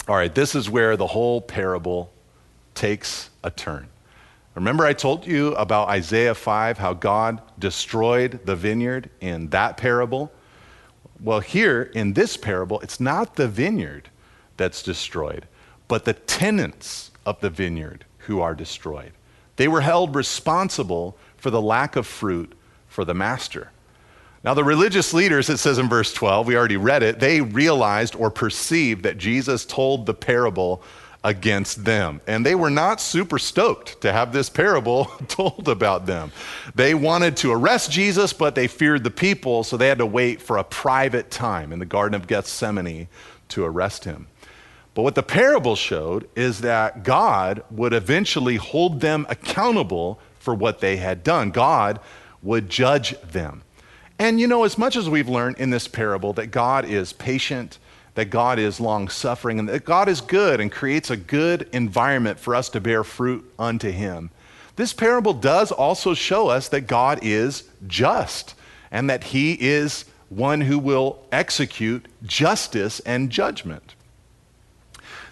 All 0.05 0.15
right, 0.17 0.35
this 0.35 0.53
is 0.53 0.69
where 0.69 0.97
the 0.97 1.07
whole 1.07 1.39
parable 1.39 2.11
takes 2.75 3.29
a 3.41 3.49
turn. 3.49 3.87
Remember, 4.53 4.85
I 4.85 4.91
told 4.91 5.25
you 5.25 5.55
about 5.55 5.87
Isaiah 5.87 6.35
5, 6.35 6.77
how 6.77 6.93
God 6.93 7.41
destroyed 7.57 8.41
the 8.45 8.55
vineyard 8.55 9.09
in 9.21 9.47
that 9.49 9.77
parable? 9.77 10.31
Well, 11.21 11.39
here 11.39 11.83
in 11.83 12.13
this 12.13 12.35
parable, 12.35 12.81
it's 12.81 12.99
not 12.99 13.37
the 13.37 13.47
vineyard 13.47 14.09
that's 14.57 14.83
destroyed, 14.83 15.47
but 15.87 16.03
the 16.03 16.13
tenants 16.13 17.11
of 17.25 17.39
the 17.39 17.49
vineyard 17.49 18.03
who 18.19 18.41
are 18.41 18.53
destroyed. 18.53 19.13
They 19.55 19.69
were 19.69 19.81
held 19.81 20.15
responsible 20.15 21.17
for 21.37 21.49
the 21.49 21.61
lack 21.61 21.95
of 21.95 22.05
fruit 22.05 22.53
for 22.89 23.05
the 23.05 23.13
master. 23.13 23.71
Now, 24.43 24.53
the 24.53 24.63
religious 24.63 25.13
leaders, 25.13 25.49
it 25.49 25.57
says 25.57 25.77
in 25.77 25.87
verse 25.87 26.13
12, 26.13 26.47
we 26.47 26.57
already 26.57 26.75
read 26.75 27.01
it, 27.01 27.19
they 27.19 27.39
realized 27.39 28.13
or 28.15 28.29
perceived 28.29 29.03
that 29.03 29.17
Jesus 29.17 29.65
told 29.65 30.05
the 30.05 30.13
parable 30.13 30.83
against 31.23 31.85
them. 31.85 32.19
And 32.27 32.45
they 32.45 32.53
were 32.53 32.69
not 32.69 32.99
super 32.99 33.39
stoked 33.39 34.01
to 34.01 34.11
have 34.11 34.33
this 34.33 34.49
parable 34.49 35.05
told 35.29 35.69
about 35.69 36.05
them. 36.05 36.33
They 36.75 36.93
wanted 36.93 37.37
to 37.37 37.53
arrest 37.53 37.89
Jesus, 37.89 38.33
but 38.33 38.55
they 38.55 38.67
feared 38.67 39.05
the 39.05 39.11
people, 39.11 39.63
so 39.63 39.77
they 39.77 39.87
had 39.87 39.99
to 39.99 40.05
wait 40.05 40.41
for 40.41 40.57
a 40.57 40.63
private 40.65 41.31
time 41.31 41.71
in 41.71 41.79
the 41.79 41.85
Garden 41.85 42.15
of 42.15 42.27
Gethsemane 42.27 43.07
to 43.49 43.63
arrest 43.63 44.03
him. 44.03 44.27
But 44.93 45.03
what 45.03 45.15
the 45.15 45.23
parable 45.23 45.77
showed 45.77 46.29
is 46.35 46.61
that 46.61 47.03
God 47.03 47.63
would 47.71 47.93
eventually 47.93 48.57
hold 48.57 48.99
them 48.99 49.25
accountable 49.29 50.19
for 50.39 50.53
what 50.53 50.81
they 50.81 50.97
had 50.97 51.23
done. 51.23 51.51
God 51.51 52.01
would 52.41 52.69
judge 52.69 53.19
them. 53.21 53.63
And 54.23 54.39
you 54.39 54.47
know, 54.47 54.63
as 54.63 54.77
much 54.77 54.95
as 54.95 55.09
we've 55.09 55.27
learned 55.27 55.57
in 55.57 55.69
this 55.69 55.89
parable 55.89 56.31
that 56.31 56.47
God 56.47 56.85
is 56.85 57.11
patient, 57.11 57.77
that 58.15 58.29
God 58.29 58.57
is 58.57 58.79
long 58.79 59.09
suffering, 59.09 59.59
and 59.59 59.67
that 59.67 59.83
God 59.83 60.07
is 60.07 60.21
good 60.21 60.61
and 60.61 60.71
creates 60.71 61.09
a 61.09 61.17
good 61.17 61.67
environment 61.73 62.39
for 62.39 62.55
us 62.55 62.69
to 62.69 62.79
bear 62.79 63.03
fruit 63.03 63.43
unto 63.59 63.91
Him, 63.91 64.29
this 64.77 64.93
parable 64.93 65.33
does 65.33 65.73
also 65.73 66.13
show 66.13 66.47
us 66.47 66.69
that 66.69 66.87
God 66.87 67.19
is 67.21 67.65
just 67.85 68.55
and 68.91 69.09
that 69.09 69.25
He 69.25 69.57
is 69.59 70.05
one 70.29 70.61
who 70.61 70.79
will 70.79 71.19
execute 71.33 72.05
justice 72.25 73.01
and 73.01 73.29
judgment. 73.29 73.93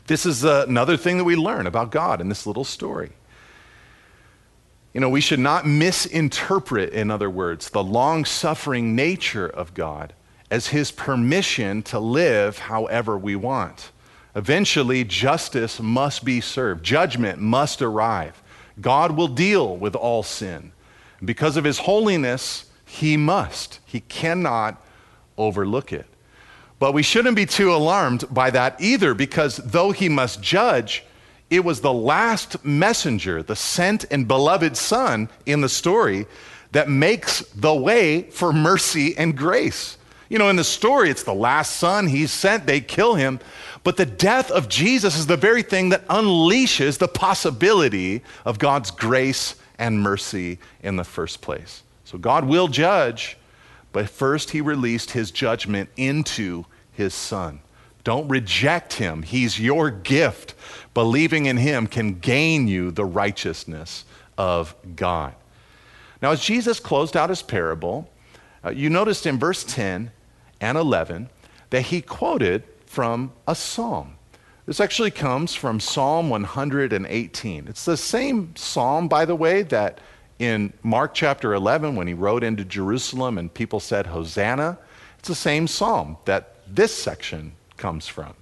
This 0.07 0.25
is 0.25 0.43
another 0.43 0.97
thing 0.97 1.17
that 1.17 1.23
we 1.23 1.37
learn 1.37 1.65
about 1.65 1.91
God 1.91 2.19
in 2.19 2.27
this 2.27 2.45
little 2.45 2.65
story. 2.65 3.13
You 4.93 4.99
know, 4.99 5.09
we 5.09 5.21
should 5.21 5.39
not 5.39 5.65
misinterpret, 5.65 6.91
in 6.93 7.11
other 7.11 7.29
words, 7.29 7.69
the 7.69 7.83
long 7.83 8.25
suffering 8.25 8.95
nature 8.95 9.47
of 9.47 9.73
God 9.73 10.13
as 10.49 10.67
his 10.67 10.91
permission 10.91 11.81
to 11.83 11.99
live 11.99 12.59
however 12.59 13.17
we 13.17 13.37
want. 13.37 13.91
Eventually, 14.35 15.03
justice 15.03 15.79
must 15.79 16.25
be 16.25 16.41
served, 16.41 16.83
judgment 16.83 17.39
must 17.39 17.81
arrive. 17.81 18.41
God 18.79 19.15
will 19.15 19.27
deal 19.27 19.77
with 19.77 19.95
all 19.95 20.23
sin. 20.23 20.71
Because 21.23 21.55
of 21.55 21.63
his 21.63 21.79
holiness, 21.79 22.65
he 22.85 23.15
must, 23.15 23.79
he 23.85 24.01
cannot 24.01 24.83
overlook 25.37 25.93
it. 25.93 26.07
But 26.79 26.93
we 26.93 27.03
shouldn't 27.03 27.35
be 27.35 27.45
too 27.45 27.73
alarmed 27.73 28.25
by 28.31 28.49
that 28.51 28.81
either, 28.81 29.13
because 29.13 29.57
though 29.57 29.91
he 29.91 30.09
must 30.09 30.41
judge, 30.41 31.05
it 31.51 31.63
was 31.65 31.81
the 31.81 31.93
last 31.93 32.63
messenger, 32.65 33.43
the 33.43 33.55
sent 33.55 34.05
and 34.09 34.27
beloved 34.27 34.75
Son 34.77 35.29
in 35.45 35.61
the 35.61 35.69
story, 35.69 36.25
that 36.71 36.89
makes 36.89 37.41
the 37.53 37.75
way 37.75 38.23
for 38.23 38.53
mercy 38.53 39.15
and 39.17 39.37
grace. 39.37 39.97
You 40.29 40.39
know, 40.39 40.49
in 40.49 40.55
the 40.55 40.63
story, 40.63 41.09
it's 41.09 41.23
the 41.23 41.33
last 41.33 41.75
son 41.75 42.07
he's 42.07 42.31
sent, 42.31 42.65
they 42.65 42.79
kill 42.79 43.15
him. 43.15 43.41
But 43.83 43.97
the 43.97 44.05
death 44.05 44.49
of 44.49 44.69
Jesus 44.69 45.17
is 45.17 45.27
the 45.27 45.35
very 45.35 45.61
thing 45.61 45.89
that 45.89 46.07
unleashes 46.07 46.97
the 46.97 47.09
possibility 47.09 48.21
of 48.45 48.57
God's 48.57 48.91
grace 48.91 49.55
and 49.77 50.01
mercy 50.01 50.57
in 50.81 50.95
the 50.95 51.03
first 51.03 51.41
place. 51.41 51.83
So 52.05 52.17
God 52.17 52.45
will 52.45 52.69
judge, 52.69 53.37
but 53.91 54.09
first 54.09 54.51
he 54.51 54.61
released 54.61 55.11
his 55.11 55.31
judgment 55.31 55.89
into 55.97 56.63
his 56.93 57.13
son. 57.13 57.59
Don't 58.03 58.27
reject 58.27 58.93
him. 58.93 59.23
He's 59.23 59.59
your 59.59 59.91
gift. 59.91 60.55
Believing 60.93 61.45
in 61.45 61.57
him 61.57 61.87
can 61.87 62.19
gain 62.19 62.67
you 62.67 62.91
the 62.91 63.05
righteousness 63.05 64.05
of 64.37 64.75
God. 64.95 65.35
Now, 66.21 66.31
as 66.31 66.41
Jesus 66.41 66.79
closed 66.79 67.15
out 67.15 67.29
his 67.29 67.41
parable, 67.41 68.09
uh, 68.63 68.69
you 68.71 68.89
noticed 68.89 69.25
in 69.25 69.39
verse 69.39 69.63
10 69.63 70.11
and 70.59 70.77
11 70.77 71.29
that 71.69 71.83
he 71.83 72.01
quoted 72.01 72.63
from 72.85 73.31
a 73.47 73.55
psalm. 73.55 74.15
This 74.65 74.79
actually 74.79 75.11
comes 75.11 75.55
from 75.55 75.79
Psalm 75.79 76.29
118. 76.29 77.67
It's 77.67 77.85
the 77.85 77.97
same 77.97 78.55
psalm, 78.55 79.07
by 79.07 79.25
the 79.25 79.35
way, 79.35 79.63
that 79.63 79.99
in 80.37 80.73
Mark 80.83 81.13
chapter 81.13 81.53
11, 81.53 81.95
when 81.95 82.07
he 82.07 82.13
rode 82.13 82.43
into 82.43 82.63
Jerusalem 82.63 83.37
and 83.37 83.53
people 83.53 83.79
said, 83.79 84.07
Hosanna, 84.07 84.77
It's 85.19 85.27
the 85.27 85.35
same 85.35 85.67
psalm 85.67 86.17
that 86.25 86.57
this 86.67 86.95
section 86.95 87.53
comes 87.81 88.07
from. 88.07 88.33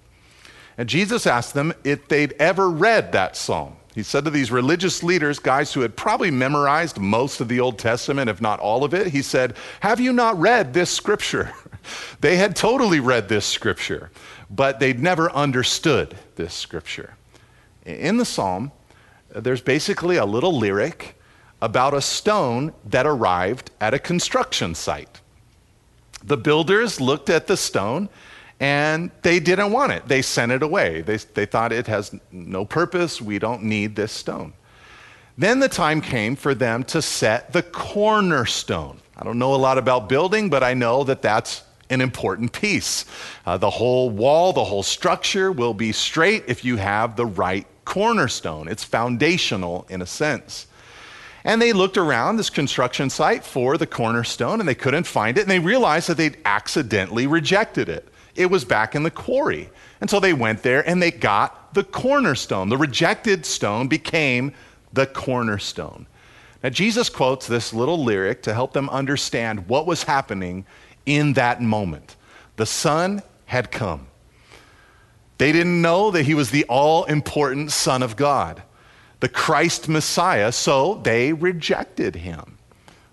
And 0.77 0.87
Jesus 0.87 1.25
asked 1.25 1.53
them 1.53 1.73
if 1.83 2.07
they'd 2.07 2.33
ever 2.33 2.69
read 2.69 3.13
that 3.13 3.35
psalm. 3.35 3.77
He 3.95 4.03
said 4.03 4.25
to 4.25 4.29
these 4.29 4.51
religious 4.51 5.01
leaders, 5.01 5.39
guys 5.39 5.73
who 5.73 5.81
had 5.81 5.95
probably 5.95 6.29
memorized 6.29 6.99
most 6.99 7.41
of 7.41 7.47
the 7.47 7.59
Old 7.59 7.79
Testament, 7.79 8.29
if 8.29 8.39
not 8.39 8.59
all 8.59 8.83
of 8.83 8.93
it, 8.93 9.07
he 9.07 9.21
said, 9.21 9.55
Have 9.79 9.99
you 9.99 10.13
not 10.13 10.37
read 10.37 10.73
this 10.73 10.91
scripture? 10.91 11.51
they 12.21 12.35
had 12.35 12.55
totally 12.55 12.99
read 12.99 13.29
this 13.29 13.45
scripture, 13.45 14.11
but 14.49 14.79
they'd 14.79 14.99
never 14.99 15.31
understood 15.31 16.15
this 16.35 16.53
scripture. 16.53 17.15
In 17.85 18.17
the 18.17 18.25
psalm, 18.25 18.71
there's 19.33 19.61
basically 19.61 20.17
a 20.17 20.25
little 20.25 20.57
lyric 20.57 21.15
about 21.61 21.93
a 21.93 22.01
stone 22.01 22.73
that 22.85 23.05
arrived 23.05 23.71
at 23.81 23.93
a 23.93 23.99
construction 23.99 24.75
site. 24.75 25.19
The 26.23 26.37
builders 26.37 27.01
looked 27.01 27.29
at 27.29 27.47
the 27.47 27.57
stone 27.57 28.09
and 28.59 29.09
they 29.21 29.39
didn't 29.39 29.71
want 29.71 29.91
it. 29.91 30.07
They 30.07 30.21
sent 30.21 30.51
it 30.51 30.63
away. 30.63 31.01
They, 31.01 31.17
they 31.17 31.45
thought 31.45 31.71
it 31.71 31.87
has 31.87 32.13
no 32.31 32.65
purpose. 32.65 33.21
We 33.21 33.39
don't 33.39 33.63
need 33.63 33.95
this 33.95 34.11
stone. 34.11 34.53
Then 35.37 35.59
the 35.59 35.69
time 35.69 36.01
came 36.01 36.35
for 36.35 36.53
them 36.53 36.83
to 36.85 37.01
set 37.01 37.53
the 37.53 37.63
cornerstone. 37.63 38.99
I 39.15 39.23
don't 39.23 39.39
know 39.39 39.55
a 39.55 39.57
lot 39.57 39.77
about 39.77 40.09
building, 40.09 40.49
but 40.49 40.63
I 40.63 40.73
know 40.73 41.05
that 41.05 41.21
that's 41.21 41.63
an 41.89 42.01
important 42.01 42.51
piece. 42.51 43.05
Uh, 43.45 43.57
the 43.57 43.69
whole 43.69 44.09
wall, 44.09 44.51
the 44.51 44.65
whole 44.65 44.83
structure 44.83 45.51
will 45.51 45.73
be 45.73 45.93
straight 45.93 46.43
if 46.47 46.65
you 46.65 46.75
have 46.75 47.15
the 47.15 47.25
right 47.25 47.65
cornerstone. 47.85 48.67
It's 48.67 48.83
foundational 48.83 49.85
in 49.89 50.01
a 50.01 50.05
sense. 50.05 50.67
And 51.45 51.61
they 51.61 51.71
looked 51.71 51.97
around 51.97 52.35
this 52.35 52.49
construction 52.49 53.09
site 53.09 53.45
for 53.45 53.77
the 53.77 53.87
cornerstone 53.87 54.59
and 54.59 54.67
they 54.67 54.75
couldn't 54.75 55.05
find 55.05 55.37
it. 55.37 55.41
And 55.41 55.51
they 55.51 55.59
realized 55.59 56.09
that 56.09 56.17
they'd 56.17 56.37
accidentally 56.43 57.27
rejected 57.27 57.87
it. 57.87 58.07
It 58.39 58.49
was 58.49 58.63
back 58.63 58.95
in 58.95 59.03
the 59.03 59.11
quarry. 59.11 59.69
And 59.99 60.09
so 60.09 60.21
they 60.21 60.31
went 60.31 60.63
there 60.63 60.87
and 60.87 61.03
they 61.03 61.11
got 61.11 61.73
the 61.73 61.83
cornerstone. 61.83 62.69
The 62.69 62.77
rejected 62.77 63.45
stone 63.45 63.89
became 63.89 64.53
the 64.93 65.05
cornerstone. 65.05 66.07
Now, 66.63 66.69
Jesus 66.69 67.09
quotes 67.09 67.47
this 67.47 67.73
little 67.73 68.01
lyric 68.01 68.41
to 68.43 68.53
help 68.53 68.71
them 68.71 68.89
understand 68.89 69.67
what 69.67 69.85
was 69.85 70.03
happening 70.03 70.65
in 71.05 71.33
that 71.33 71.61
moment. 71.61 72.15
The 72.55 72.65
Son 72.65 73.21
had 73.45 73.71
come. 73.71 74.07
They 75.37 75.51
didn't 75.51 75.81
know 75.81 76.09
that 76.11 76.23
he 76.23 76.33
was 76.33 76.49
the 76.49 76.63
all 76.69 77.03
important 77.05 77.73
Son 77.73 78.01
of 78.01 78.15
God, 78.15 78.63
the 79.19 79.29
Christ 79.29 79.89
Messiah, 79.89 80.53
so 80.53 80.95
they 81.03 81.33
rejected 81.33 82.15
him. 82.15 82.57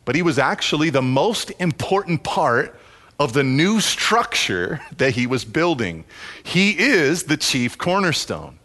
But 0.05 0.15
he 0.15 0.23
was 0.23 0.39
actually 0.39 0.91
the 0.91 1.03
most 1.03 1.51
important 1.59 2.23
part 2.23 2.79
of 3.19 3.33
the 3.33 3.45
new 3.45 3.81
structure 3.81 4.81
that 4.99 5.13
he 5.13 5.27
was 5.27 5.45
building. 5.45 6.05
He 6.43 6.79
is 6.79 7.25
the 7.25 7.37
chief 7.37 7.79
cornerstone. 7.79 8.59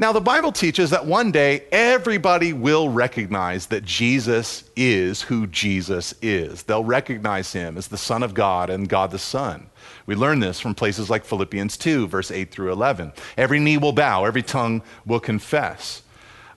Now, 0.00 0.12
the 0.12 0.20
Bible 0.20 0.52
teaches 0.52 0.90
that 0.90 1.06
one 1.06 1.32
day 1.32 1.64
everybody 1.72 2.52
will 2.52 2.88
recognize 2.88 3.66
that 3.66 3.84
Jesus 3.84 4.62
is 4.76 5.22
who 5.22 5.48
Jesus 5.48 6.14
is. 6.22 6.62
They'll 6.62 6.84
recognize 6.84 7.52
him 7.52 7.76
as 7.76 7.88
the 7.88 7.98
Son 7.98 8.22
of 8.22 8.32
God 8.32 8.70
and 8.70 8.88
God 8.88 9.10
the 9.10 9.18
Son. 9.18 9.68
We 10.06 10.14
learn 10.14 10.38
this 10.38 10.60
from 10.60 10.76
places 10.76 11.10
like 11.10 11.24
Philippians 11.24 11.76
2, 11.76 12.06
verse 12.06 12.30
8 12.30 12.52
through 12.52 12.70
11. 12.72 13.12
Every 13.36 13.58
knee 13.58 13.76
will 13.76 13.92
bow, 13.92 14.24
every 14.24 14.42
tongue 14.42 14.82
will 15.04 15.18
confess. 15.18 16.02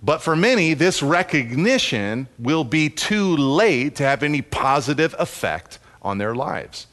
But 0.04 0.22
for 0.22 0.36
many, 0.36 0.76
this 0.76 1.02
recognition 1.02 2.28
will 2.38 2.64
be 2.64 2.90
too 2.90 3.36
late 3.38 3.96
to 3.96 4.04
have 4.04 4.22
any 4.22 4.44
positive 4.44 5.16
effect 5.18 5.80
on 6.04 6.20
their 6.20 6.36
lives. 6.36 6.88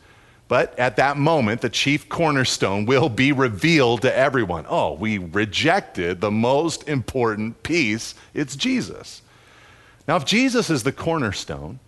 But 0.48 0.78
at 0.78 0.96
that 0.96 1.18
moment, 1.18 1.60
the 1.60 1.68
chief 1.68 2.08
cornerstone 2.08 2.86
will 2.86 3.10
be 3.10 3.32
revealed 3.32 4.02
to 4.02 4.16
everyone. 4.16 4.64
Oh, 4.66 4.94
we 4.94 5.18
rejected 5.18 6.20
the 6.20 6.30
most 6.30 6.88
important 6.88 7.62
piece. 7.62 8.14
It's 8.32 8.56
Jesus. 8.56 9.20
Now, 10.08 10.16
if 10.16 10.24
Jesus 10.24 10.70
is 10.70 10.82
the 10.82 10.92
cornerstone, 10.92 11.80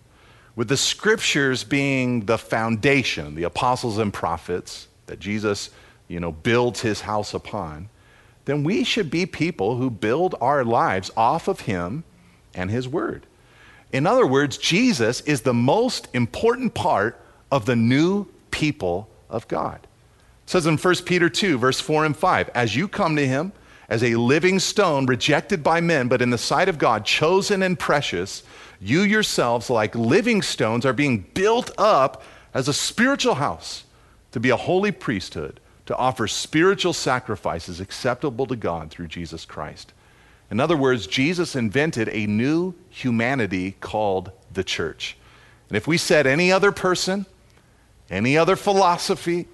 with 0.55 0.67
the 0.67 0.77
scriptures 0.77 1.63
being 1.63 2.25
the 2.25 2.37
foundation, 2.37 3.33
the 3.33 3.43
apostles 3.43 3.97
and 3.97 4.13
prophets 4.13 4.87
that 5.07 5.19
Jesus, 5.19 5.71
you 6.07 6.19
know, 6.19 6.31
builds 6.31 6.81
his 6.81 7.01
house 7.01 7.33
upon, 7.33 7.89
then 8.45 8.63
we 8.63 8.83
should 8.83 9.09
be 9.09 9.25
people 9.25 9.77
who 9.77 9.89
build 9.89 10.35
our 10.39 10.63
lives 10.63 11.09
off 11.17 11.47
of 11.47 11.61
him 11.61 12.03
and 12.53 12.69
his 12.69 12.87
word. 12.87 13.25
In 13.91 14.05
other 14.05 14.27
words, 14.27 14.57
Jesus 14.57 15.21
is 15.21 15.41
the 15.41 15.53
most 15.53 16.07
important 16.13 16.73
part 16.73 17.19
of 17.51 17.65
the 17.65 17.75
new 17.75 18.27
people 18.51 19.09
of 19.29 19.47
God. 19.47 19.79
It 20.43 20.49
says 20.49 20.67
in 20.67 20.77
1 20.77 20.95
Peter 21.05 21.29
2, 21.29 21.57
verse 21.57 21.79
4 21.79 22.05
and 22.05 22.17
5, 22.17 22.49
as 22.49 22.75
you 22.75 22.87
come 22.87 23.15
to 23.15 23.25
him 23.25 23.53
as 23.89 24.03
a 24.03 24.15
living 24.15 24.59
stone 24.59 25.05
rejected 25.05 25.63
by 25.63 25.81
men, 25.81 26.07
but 26.07 26.21
in 26.21 26.29
the 26.29 26.37
sight 26.37 26.69
of 26.69 26.77
God, 26.77 27.05
chosen 27.05 27.63
and 27.63 27.77
precious, 27.77 28.43
you 28.79 29.01
yourselves, 29.01 29.69
like 29.69 29.93
living 29.95 30.41
stones, 30.41 30.85
are 30.85 30.93
being 30.93 31.25
built 31.33 31.71
up 31.77 32.23
as 32.53 32.67
a 32.67 32.73
spiritual 32.73 33.35
house 33.35 33.83
to 34.31 34.39
be 34.39 34.49
a 34.49 34.57
holy 34.57 34.91
priesthood, 34.91 35.59
to 35.85 35.95
offer 35.95 36.27
spiritual 36.27 36.93
sacrifices 36.93 37.79
acceptable 37.79 38.47
to 38.47 38.55
God 38.55 38.89
through 38.89 39.07
Jesus 39.07 39.45
Christ. 39.45 39.93
In 40.49 40.59
other 40.59 40.77
words, 40.77 41.07
Jesus 41.07 41.55
invented 41.55 42.09
a 42.09 42.27
new 42.27 42.73
humanity 42.89 43.75
called 43.79 44.31
the 44.53 44.63
church. 44.63 45.17
And 45.69 45.77
if 45.77 45.87
we 45.87 45.97
said 45.97 46.27
any 46.27 46.51
other 46.51 46.71
person, 46.71 47.25
any 48.11 48.37
other 48.37 48.55
philosophy, 48.55 49.47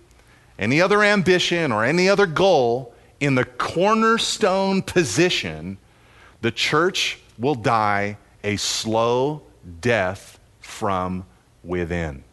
any 0.59 0.81
other 0.81 1.03
ambition, 1.03 1.71
or 1.71 1.85
any 1.85 2.09
other 2.09 2.25
goal 2.25 2.93
in 3.19 3.35
the 3.35 3.45
cornerstone 3.45 4.81
position, 4.81 5.77
the 6.41 6.51
church 6.51 7.19
will 7.37 7.55
die 7.55 8.17
a 8.43 8.57
slow 8.57 9.43
death 9.79 10.39
from 10.59 11.25
within. 11.63 12.23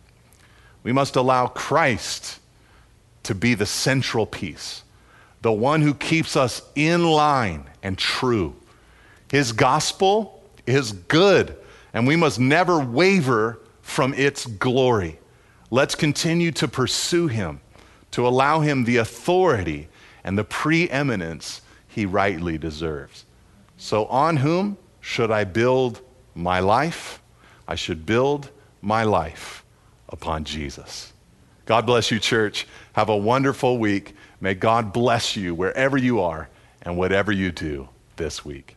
We 0.83 0.93
must 0.93 1.17
allow 1.17 1.47
Christ 1.47 2.41
to 3.25 3.35
be 3.35 3.55
the 3.55 3.67
central 3.67 4.27
piece, 4.27 4.83
the 5.43 5.53
one 5.53 5.83
who 5.83 5.95
keeps 5.95 6.37
us 6.37 6.63
in 6.75 7.05
line 7.05 7.65
and 7.83 7.99
true. 7.99 8.55
His 9.31 9.53
gospel 9.53 10.43
is 10.67 10.93
good, 10.93 11.57
and 11.93 12.07
we 12.07 12.17
must 12.17 12.39
never 12.39 12.79
waver 12.79 13.61
from 13.83 14.15
its 14.15 14.47
glory. 14.47 15.19
Let's 15.75 15.97
continue 15.97 16.53
to 16.53 16.69
pursue 16.69 17.27
him, 17.27 17.61
to 18.13 18.29
allow 18.29 18.61
him 18.61 18.85
the 18.85 18.99
authority 18.99 19.89
and 20.23 20.39
the 20.39 20.45
preeminence 20.45 21.63
he 21.89 22.07
rightly 22.07 22.59
deserves. 22.59 23.25
So, 23.77 24.07
on 24.07 24.37
whom 24.37 24.79
should 25.01 25.33
I 25.33 25.43
build 25.43 26.01
my 26.33 26.61
life? 26.61 27.21
I 27.67 27.75
should 27.75 28.07
build 28.07 28.53
my 28.83 29.03
life 29.03 29.65
upon 30.11 30.45
Jesus. 30.45 31.13
God 31.67 31.87
bless 31.87 32.09
you, 32.09 32.21
church. 32.21 32.69
Have 32.93 33.09
a 33.09 33.17
wonderful 33.17 33.77
week. 33.77 34.15
May 34.41 34.55
God 34.55 34.93
bless 34.93 35.35
you 35.35 35.57
wherever 35.57 35.99
you 35.99 36.21
are 36.21 36.49
and 36.83 36.97
whatever 36.97 37.33
you 37.33 37.51
do 37.51 37.89
this 38.15 38.45
week. 38.45 38.77